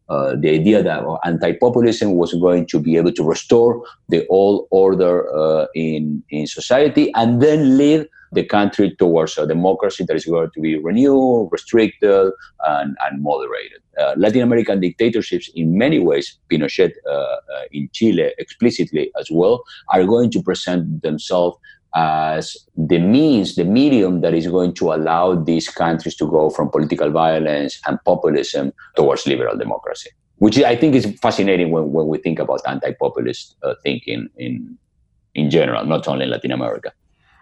[0.10, 5.28] Uh, the idea that anti-populism was going to be able to restore the old order
[5.36, 10.50] uh, in, in society and then lead the country towards a democracy that is going
[10.54, 12.32] to be renewed, restricted,
[12.66, 13.82] and, and moderated.
[14.00, 17.38] Uh, Latin American dictatorships, in many ways, Pinochet uh, uh,
[17.72, 19.64] in Chile explicitly as well,
[19.94, 21.58] are going to present themselves
[21.96, 26.70] as the means, the medium that is going to allow these countries to go from
[26.70, 32.20] political violence and populism towards liberal democracy, which I think is fascinating when, when we
[32.20, 34.78] think about anti-populist uh, thinking in
[35.34, 36.92] in general, not only in Latin America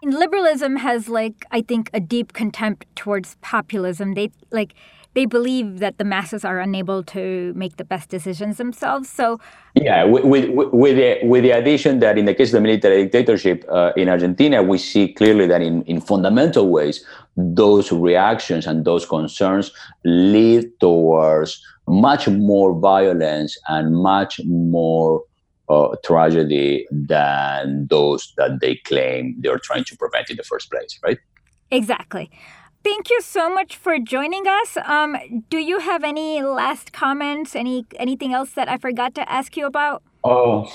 [0.05, 4.13] liberalism has like i think a deep contempt towards populism.
[4.13, 4.75] They like
[5.15, 9.39] they believe that the masses are unable to make the best decisions themselves so
[9.73, 13.03] yeah with with, with the with the addition that in the case of the military
[13.03, 17.03] dictatorship uh, in argentina we see clearly that in in fundamental ways
[17.37, 19.71] those reactions and those concerns
[20.03, 25.23] lead towards much more violence and much more
[25.69, 30.99] uh, tragedy than those that they claim they're trying to prevent in the first place,
[31.03, 31.17] right?
[31.71, 32.29] Exactly.
[32.83, 34.77] Thank you so much for joining us.
[34.85, 35.17] Um,
[35.49, 37.55] do you have any last comments?
[37.55, 40.03] Any anything else that I forgot to ask you about?
[40.23, 40.71] Oh,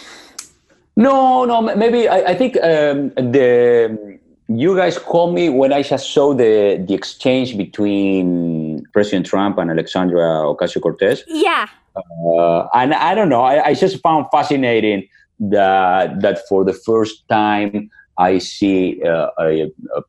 [0.96, 1.62] no, no.
[1.62, 4.18] Maybe I, I think um, the
[4.48, 9.70] you guys called me when I just saw the the exchange between President Trump and
[9.70, 11.22] Alexandria Ocasio Cortez.
[11.28, 11.68] Yeah.
[11.96, 13.42] Uh, and I don't know.
[13.42, 15.08] I, I, just found fascinating
[15.40, 19.62] that that for the first time I see uh, a,
[19.96, 20.02] a,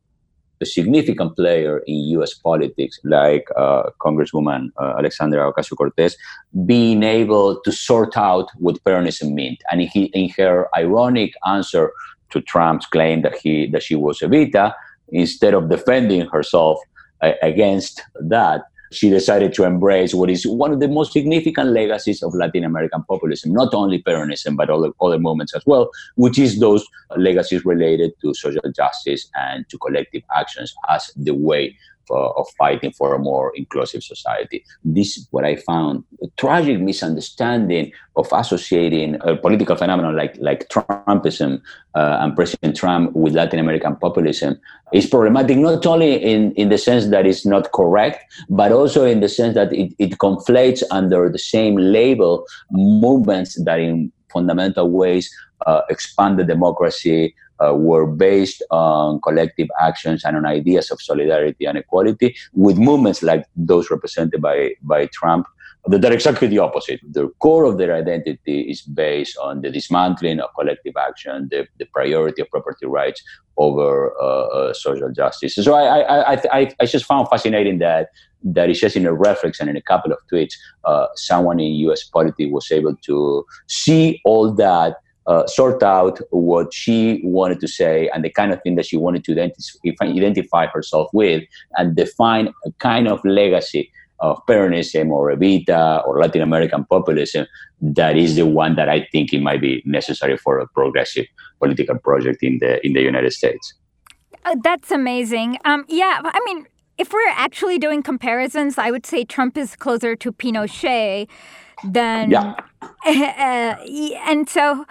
[0.62, 2.34] a, significant player in U.S.
[2.36, 6.16] politics like uh, Congresswoman uh, Alexandria Ocasio Cortez
[6.66, 11.92] being able to sort out what Peronism meant, and he, in her ironic answer
[12.30, 14.74] to Trump's claim that he that she was Evita,
[15.10, 16.80] instead of defending herself
[17.22, 22.22] uh, against that, she decided to embrace what is one of the most significant legacies
[22.22, 26.60] of Latin American populism, not only Peronism, but other, other movements as well, which is
[26.60, 26.86] those
[27.18, 31.76] legacies related to social justice and to collective actions as the way
[32.12, 34.64] of fighting for a more inclusive society.
[34.84, 40.68] This is what I found a tragic misunderstanding of associating a political phenomenon like, like
[40.70, 41.62] Trumpism
[41.96, 44.60] uh, and President Trump with Latin American populism
[44.94, 49.22] is problematic not only in, in the sense that it's not correct, but also in
[49.22, 55.30] the sense that it, it conflates under the same label movements that in fundamental ways
[55.68, 61.66] uh, expand the democracy, uh, were based on collective actions and on ideas of solidarity
[61.66, 65.48] and equality, with movements like those represented by, by Trump
[65.88, 67.00] that are exactly the opposite.
[67.10, 71.86] The core of their identity is based on the dismantling of collective action, the, the
[71.86, 73.24] priority of property rights
[73.58, 75.56] over uh, uh, social justice.
[75.56, 78.10] So I, I, I, I, just found fascinating that
[78.44, 80.54] that is just in a reflex and in a couple of tweets,
[80.86, 82.04] uh, someone in U.S.
[82.04, 84.98] politics was able to see all that
[85.28, 88.98] uh, sort out what she wanted to say and the kind of thing that she
[88.98, 91.44] wanted to identify, identify herself with
[91.78, 97.46] and define a kind of legacy of Peronism or Evita or Latin American populism
[97.82, 101.26] that is the one that I think it might be necessary for a progressive
[101.60, 103.74] political project in the in the United States.
[104.46, 105.58] Uh, that's amazing.
[105.66, 106.68] Um, yeah, I mean,
[106.98, 111.28] if we're actually doing comparisons, I would say Trump is closer to Pinochet
[111.84, 112.32] than.
[112.32, 112.56] Yeah.
[113.06, 113.76] Uh,
[114.26, 114.86] and so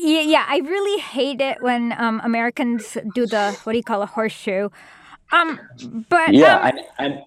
[0.00, 4.02] yeah, yeah, I really hate it when um, Americans do the what do you call
[4.02, 4.70] a horseshoe.
[5.30, 5.60] Um,
[6.08, 7.22] but yeah, um, and, and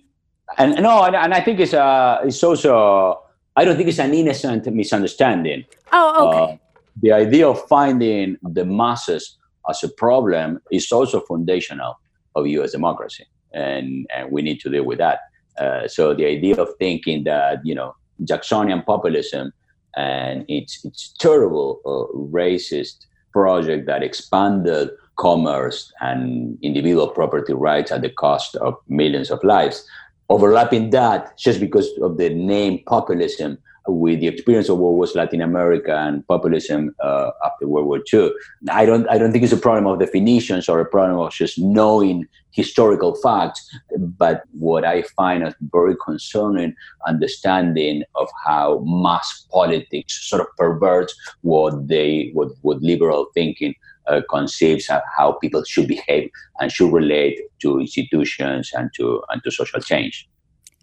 [0.58, 3.22] and no, and, and I think it's uh it's also
[3.56, 5.66] I don't think it's an innocent misunderstanding.
[5.92, 6.54] Oh, okay.
[6.54, 6.58] Uh,
[7.02, 9.38] the idea of finding the masses
[9.70, 12.00] as a problem is also foundational
[12.36, 12.72] of U.S.
[12.72, 15.20] democracy, and and we need to deal with that.
[15.60, 19.54] Uh, so the idea of thinking that you know Jacksonian populism
[19.96, 28.02] and its its terrible uh, racist project that expanded commerce and individual property rights at
[28.02, 29.86] the cost of millions of lives.
[30.30, 33.58] Overlapping that, just because of the name populism,
[33.88, 38.32] with the experience of what was Latin America and populism uh, after World War II.
[38.70, 41.60] I don't, I don't think it's a problem of definitions or a problem of just
[41.60, 43.68] knowing historical facts,
[43.98, 46.76] but what I find as very concerning
[47.08, 53.76] understanding of how mass politics sort of perverts what they, what, what liberal thinking
[54.08, 56.30] uh, conceives of how people should behave
[56.60, 60.28] and should relate to institutions and to and to social change.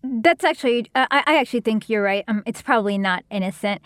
[0.03, 2.25] That's actually, uh, I, I actually think you're right.
[2.27, 3.83] Um, it's probably not innocent.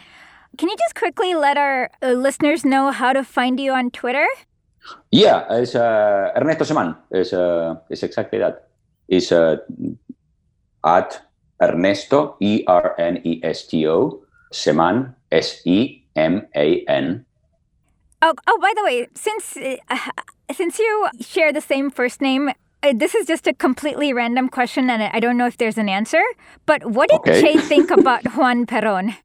[0.56, 4.26] Can you just quickly let our uh, listeners know how to find you on Twitter?
[5.10, 6.96] Yeah, it's uh, Ernesto Seman.
[7.10, 8.68] It's, uh, it's exactly that.
[9.08, 9.56] It's uh,
[10.84, 11.22] at
[11.60, 17.24] Ernesto, E R N E S T O, Seman, S E M A N.
[18.22, 19.76] Oh, oh, by the way, since uh,
[20.52, 22.50] since you share the same first name,
[22.92, 26.22] this is just a completely random question, and I don't know if there's an answer.
[26.66, 27.40] But what did okay.
[27.40, 29.16] Che think about Juan Perón?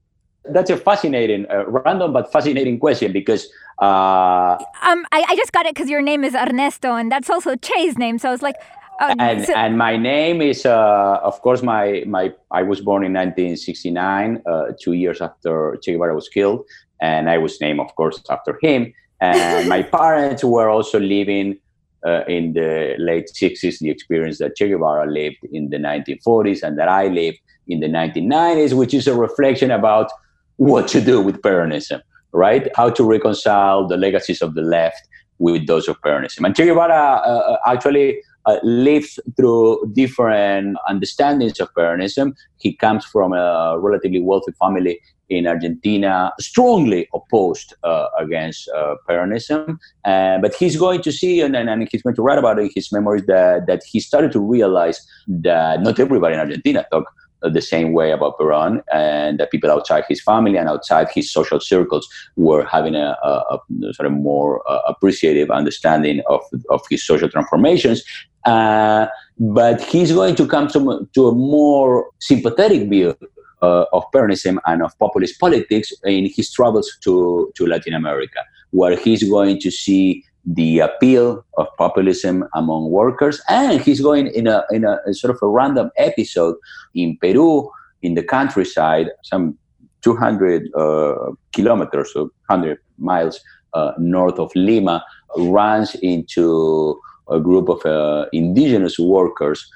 [0.46, 3.48] That's a fascinating, uh, random but fascinating question because.
[3.82, 7.56] Uh, um, I, I just got it because your name is Ernesto, and that's also
[7.56, 8.20] Che's name.
[8.20, 8.56] So I was like,
[9.00, 13.06] uh, and so, and my name is uh, of course my my I was born
[13.06, 16.66] in 1969, uh, two years after Che Guevara was killed,
[17.00, 18.94] and I was named of course after him.
[19.22, 21.58] And my parents were also living
[22.06, 26.78] uh, in the late 60s, the experience that Che Guevara lived in the 1940s and
[26.78, 30.12] that I lived in the 1990s, which is a reflection about
[30.58, 32.68] what to do with Peronism, right?
[32.76, 36.46] How to reconcile the legacies of the left with those of Peronism.
[36.46, 42.34] And Che Guevara uh, uh actually uh, lives through different understandings of Peronism.
[42.58, 45.00] He comes from a relatively wealthy family
[45.30, 49.78] in Argentina strongly opposed uh, against uh, Peronism.
[50.06, 52.72] Uh, but he's going to see, and, and, he's going to write about it in
[52.76, 57.06] his memoirs, that, that he started to realize that not everybody in Argentina thought
[57.42, 61.60] the same way about Peron, and that people outside his family and outside his social
[61.60, 63.58] circles were having a, a,
[63.88, 68.04] a sort of more uh, appreciative understanding of, of his social transformations.
[68.46, 69.08] Uh,
[69.40, 73.16] but he's going to come to, to a more sympathetic view
[73.62, 78.40] uh, of Peronism and of populist politics in his travels to, to Latin America,
[78.72, 84.48] where he's going to see the appeal of populism among workers, and he's going in
[84.48, 86.56] a, in a, a sort of a random episode
[86.96, 87.70] in Peru,
[88.02, 89.58] in the countryside, some
[90.02, 93.40] 200 uh, kilometers or 100 miles
[93.74, 95.04] uh, north of Lima,
[95.38, 97.00] runs into
[97.30, 99.70] a group of uh, indigenous workers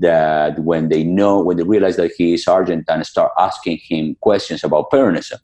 [0.00, 4.64] that when they know, when they realize that he is Argentine, start asking him questions
[4.64, 5.38] about Peronism.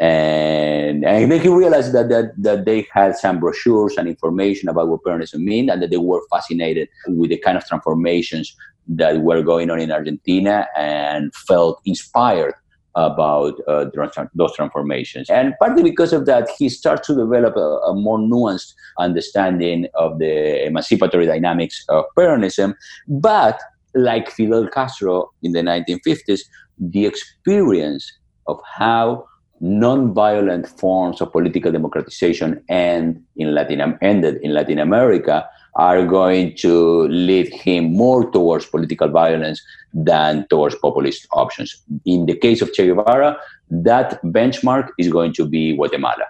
[0.00, 4.88] And, and then he realized that, that, that they had some brochures and information about
[4.88, 8.56] what Peronism mean and that they were fascinated with the kind of transformations
[8.88, 12.54] that were going on in Argentina and felt inspired
[12.96, 13.86] about uh,
[14.34, 15.28] those transformations.
[15.28, 20.18] And partly because of that, he starts to develop a, a, more nuanced understanding of
[20.18, 22.74] the emancipatory dynamics of Peronism.
[23.08, 23.60] But
[23.94, 26.40] like Fidel Castro in the 1950s,
[26.78, 28.10] the experience
[28.46, 29.26] of how
[29.60, 37.08] non-violent forms of political democratization end in Latin, ended in Latin America are going to
[37.08, 39.60] lead him more towards political violence
[39.92, 41.82] than towards populist options.
[42.04, 43.36] In the case of Che Guevara,
[43.70, 46.26] that benchmark is going to be Guatemala.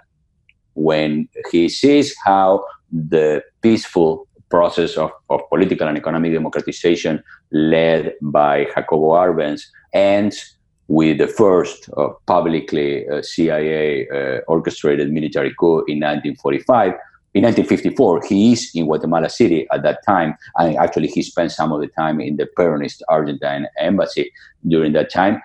[0.73, 8.65] When he sees how the peaceful process of, of political and economic democratization led by
[8.75, 9.61] Jacobo Arbenz
[9.93, 10.55] ends
[10.87, 16.93] with the first uh, publicly uh, CIA uh, orchestrated military coup in 1945.
[17.33, 21.71] In 1954, he is in Guatemala City at that time, and actually he spent some
[21.71, 24.31] of the time in the Peronist Argentine embassy
[24.67, 25.41] during that time.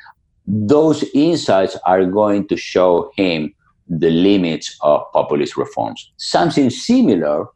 [0.47, 3.53] Those insights are going to show him
[3.89, 6.13] the limits of populist reforms.
[6.17, 7.47] Something similar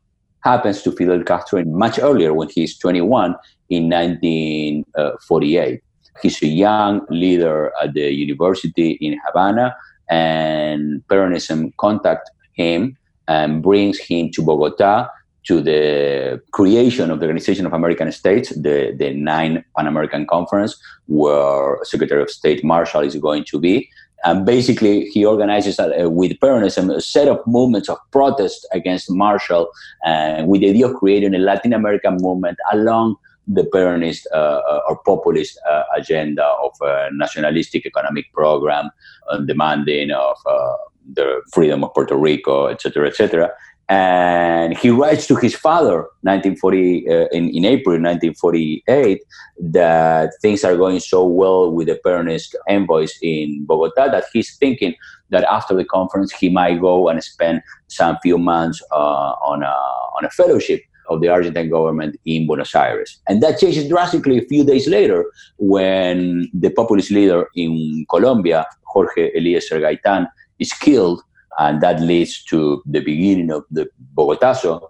[0.45, 3.35] happens to Fidel Castro much earlier when he's 21
[3.71, 5.83] in 1948.
[6.23, 9.75] He's a young leader at the university in Havana,
[10.09, 15.09] and Peronism contacts him and brings him to Bogota
[15.45, 20.77] to the creation of the Organization of American States, the, the Nine Pan American Conference,
[21.07, 23.91] where Secretary of State Marshall is going to be.
[24.25, 29.69] And basically, he organizes uh, with Peronism a set of movements of protest against Marshall,
[30.05, 33.17] and with the idea of creating a Latin American movement along
[33.47, 38.91] the Peronist uh, uh or populist uh, agenda of a nationalistic economic program,
[39.29, 40.77] uh, demanding of uh,
[41.13, 43.51] the freedom of Puerto Rico, etc., etc.
[43.89, 49.23] And he writes to his father, 1940 uh, in, in April 1948,
[49.59, 54.95] that things are going so well with the Peronist envoys in Bogota that he's thinking
[55.31, 59.77] that after the conference he might go and spend some few months uh, on a
[60.17, 63.21] on a fellowship of the Argentine government in Buenos Aires.
[63.29, 65.27] And that changes drastically a few days later
[65.59, 70.29] when the populist leader in Colombia, Jorge Eliécer Gaitan,
[70.59, 71.23] is killed.
[71.59, 74.89] And that leads to the beginning of the Bogotazo,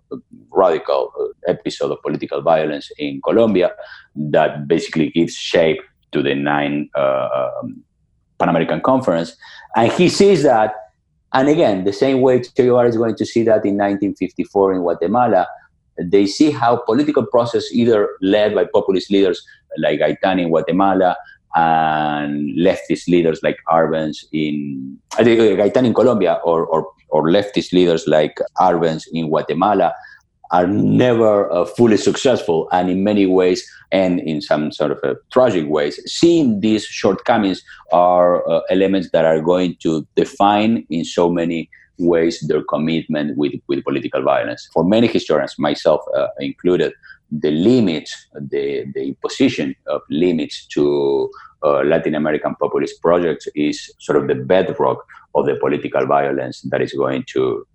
[0.51, 3.73] radical uh, episode of political violence in Colombia
[4.15, 5.81] that basically gives shape
[6.13, 7.29] to the nine uh,
[7.61, 7.83] um,
[8.39, 9.37] Pan American Conference.
[9.77, 10.75] And he sees that,
[11.33, 14.81] and again, the same way Che Guevara is going to see that in 1954 in
[14.81, 15.47] Guatemala,
[15.99, 19.45] they see how political process either led by populist leaders
[19.79, 21.17] like Gaitan in Guatemala
[21.55, 28.07] and leftist leaders like Arbenz in uh, Gaitan in Colombia or, or, or leftist leaders
[28.07, 29.95] like Arbenz in Guatemala
[30.51, 35.15] are never uh, fully successful and in many ways and in some sort of uh,
[35.33, 41.31] tragic ways seeing these shortcomings are uh, elements that are going to define in so
[41.31, 44.69] many ways their commitment with, with political violence.
[44.73, 46.93] For many historians, myself uh, included,
[47.31, 51.31] the limits, the, the imposition of limits to
[51.63, 55.05] uh, Latin American populist projects is sort of the bedrock
[55.35, 57.67] of the political violence that is going to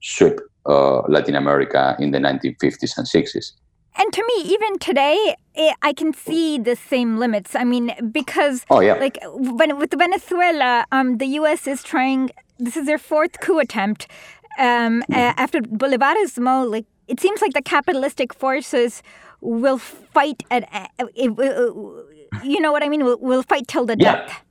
[0.00, 3.52] sweep uh, Latin America in the 1950s and 60s.
[3.96, 7.56] And to me, even today, it, I can see the same limits.
[7.56, 8.94] I mean, because oh, yeah.
[8.94, 11.66] like when with Venezuela, um, the U.S.
[11.66, 14.06] is trying this is their fourth coup attempt
[14.58, 16.70] um, uh, after Bolivarismo.
[16.70, 19.02] Like it seems like the capitalistic forces
[19.40, 20.68] will fight at,
[21.16, 23.04] you know what I mean?
[23.04, 24.26] Will will fight till the yeah.
[24.26, 24.44] death.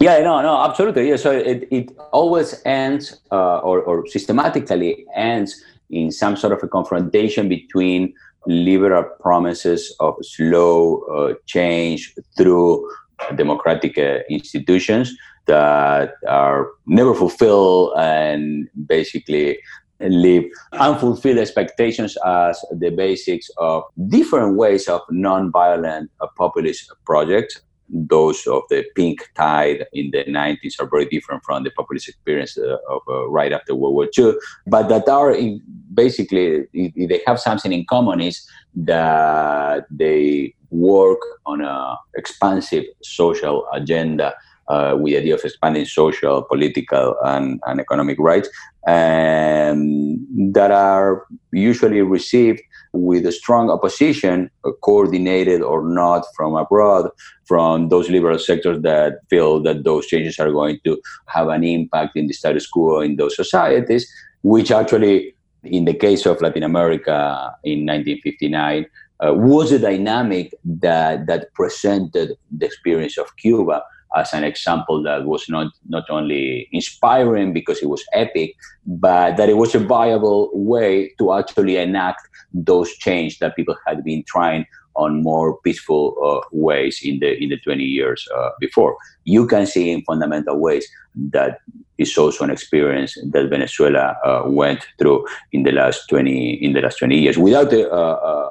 [0.00, 1.08] Yeah, no, no, absolutely.
[1.08, 5.60] Yeah, so it, it always ends uh, or, or systematically ends
[5.90, 8.14] in some sort of a confrontation between
[8.46, 12.88] liberal promises of slow uh, change through
[13.34, 15.12] democratic uh, institutions
[15.46, 19.58] that are never fulfilled and basically
[20.00, 27.60] leave unfulfilled expectations as the basics of different ways of non-violent uh, populist projects.
[27.90, 32.58] Those of the pink tide in the 90s are very different from the populist experience
[32.58, 34.34] uh, of uh, right after World War II,
[34.66, 35.62] but that are in,
[35.94, 44.34] basically they have something in common is that they work on an expansive social agenda
[44.68, 48.48] uh, with the idea of expanding social, political, and, and economic rights,
[48.86, 52.60] and that are usually received
[52.92, 57.10] with a strong opposition, uh, coordinated or not from abroad,
[57.44, 62.16] from those liberal sectors that feel that those changes are going to have an impact
[62.16, 64.10] in the status quo in those societies,
[64.42, 68.86] which actually, in the case of Latin America in 1959,
[69.20, 73.82] uh, was a dynamic that, that presented the experience of Cuba
[74.18, 78.54] as an example that was not not only inspiring because it was epic,
[78.86, 84.04] but that it was a viable way to actually enact those changes that people had
[84.04, 88.96] been trying on more peaceful uh, ways in the in the 20 years uh, before.
[89.24, 90.86] You can see in fundamental ways
[91.30, 91.60] that
[91.98, 96.80] is also an experience that Venezuela uh, went through in the last 20 in the
[96.80, 98.50] last 20 years without the uh, uh,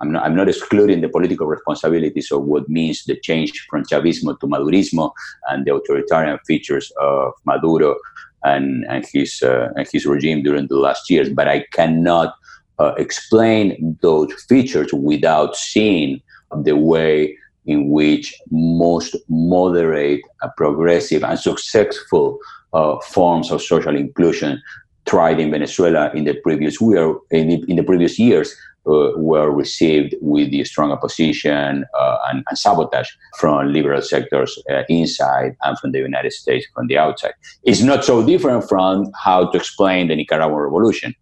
[0.00, 4.38] I'm not, I'm not excluding the political responsibilities of what means the change from Chavismo
[4.40, 5.12] to Madurismo
[5.48, 7.96] and the authoritarian features of Maduro
[8.42, 11.30] and, and his uh, and his regime during the last years.
[11.30, 12.34] But I cannot
[12.78, 16.20] uh, explain those features without seeing
[16.62, 17.36] the way
[17.66, 22.38] in which most moderate, uh, progressive, and successful
[22.74, 24.60] uh, forms of social inclusion
[25.06, 28.54] tried in Venezuela in the previous year, in in the previous years
[28.84, 33.08] were received with the strong opposition uh, and, and, sabotage
[33.38, 37.32] from liberal sectors uh, inside and from the United States from the outside.
[37.62, 41.14] It's not so different from how to explain the Nicaraguan revolution,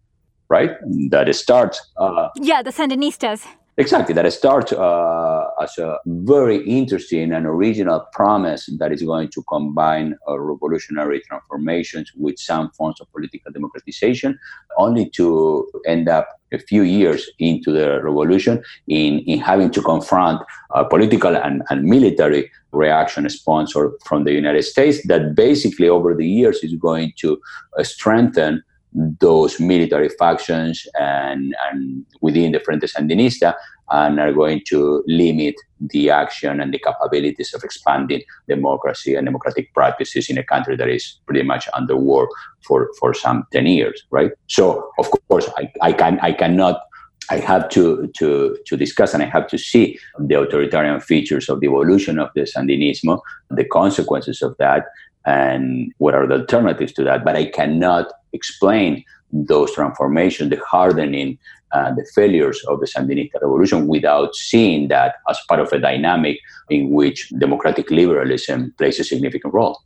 [0.49, 0.71] right?
[1.09, 1.81] That starts.
[1.97, 3.45] Uh, yeah, the Sandinistas.
[3.75, 9.41] Exactly, that starts uh, as a very interesting and original promise that is going to
[9.49, 14.37] combine uh, revolutionary transformations with some forms of political democratization,
[14.77, 20.39] only to end up a few years into the revolution in, in having to confront
[20.75, 26.27] a political and, and military reaction sponsored from the United States that basically over the
[26.27, 27.41] years is going to
[27.79, 28.63] uh, strengthen
[28.93, 33.55] those military factions and, and within the Frente Sandinista
[33.91, 39.73] and are going to limit the action and the capabilities of expanding democracy and democratic
[39.73, 42.29] practices in a country that is pretty much under war
[42.61, 44.31] for, for some 10 years, right?
[44.47, 46.81] So, of course, I, I, can, I cannot
[47.29, 51.61] I have to, to, to discuss and I have to see the authoritarian features of
[51.61, 54.85] the evolution of the Sandinismo, the consequences of that,
[55.25, 57.23] and what are the alternatives to that.
[57.23, 61.37] But I cannot explain those transformations, the hardening,
[61.71, 66.39] uh, the failures of the Sandinista revolution without seeing that as part of a dynamic
[66.69, 69.79] in which democratic liberalism plays a significant role.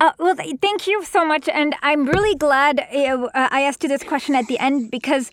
[0.00, 1.48] Uh, well, thank you so much.
[1.48, 5.32] And I'm really glad uh, I asked you this question at the end because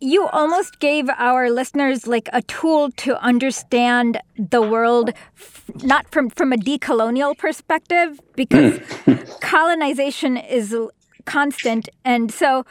[0.00, 6.28] you almost gave our listeners like a tool to understand the world f- not from
[6.28, 8.80] from a decolonial perspective because
[9.40, 10.74] colonization is
[11.24, 12.64] constant and so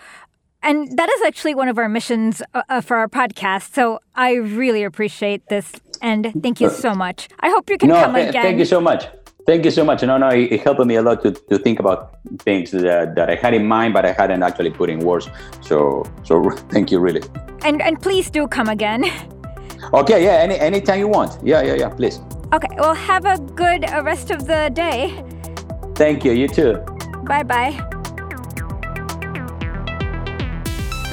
[0.63, 4.33] and that is actually one of our missions uh, uh, for our podcast so i
[4.33, 8.29] really appreciate this and thank you so much i hope you can no, come th-
[8.29, 9.07] again thank you so much
[9.45, 10.03] Thank you so much.
[10.03, 13.29] No, no, it, it, helped me a lot to, to think about things that, that
[13.29, 15.29] I had in mind, but I hadn't actually put in words.
[15.61, 17.23] So, so thank you, really.
[17.63, 19.05] And and please do come again.
[19.93, 21.43] Okay, yeah, any anytime you want.
[21.43, 22.19] Yeah, yeah, yeah, please.
[22.53, 25.23] Okay, well, have a good uh, rest of the day.
[25.95, 26.33] Thank you.
[26.33, 26.77] You too.
[27.25, 28.00] Bye bye.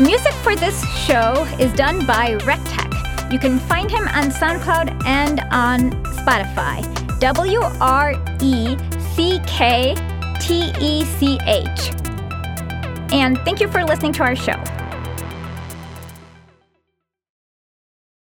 [0.01, 3.33] Music for this show is done by Wrecktech.
[3.33, 6.87] You can find him on SoundCloud and on Spotify.
[7.19, 8.77] W R E
[9.17, 9.97] C K
[10.41, 11.91] T E C H.
[13.13, 14.63] And thank you for listening to our show.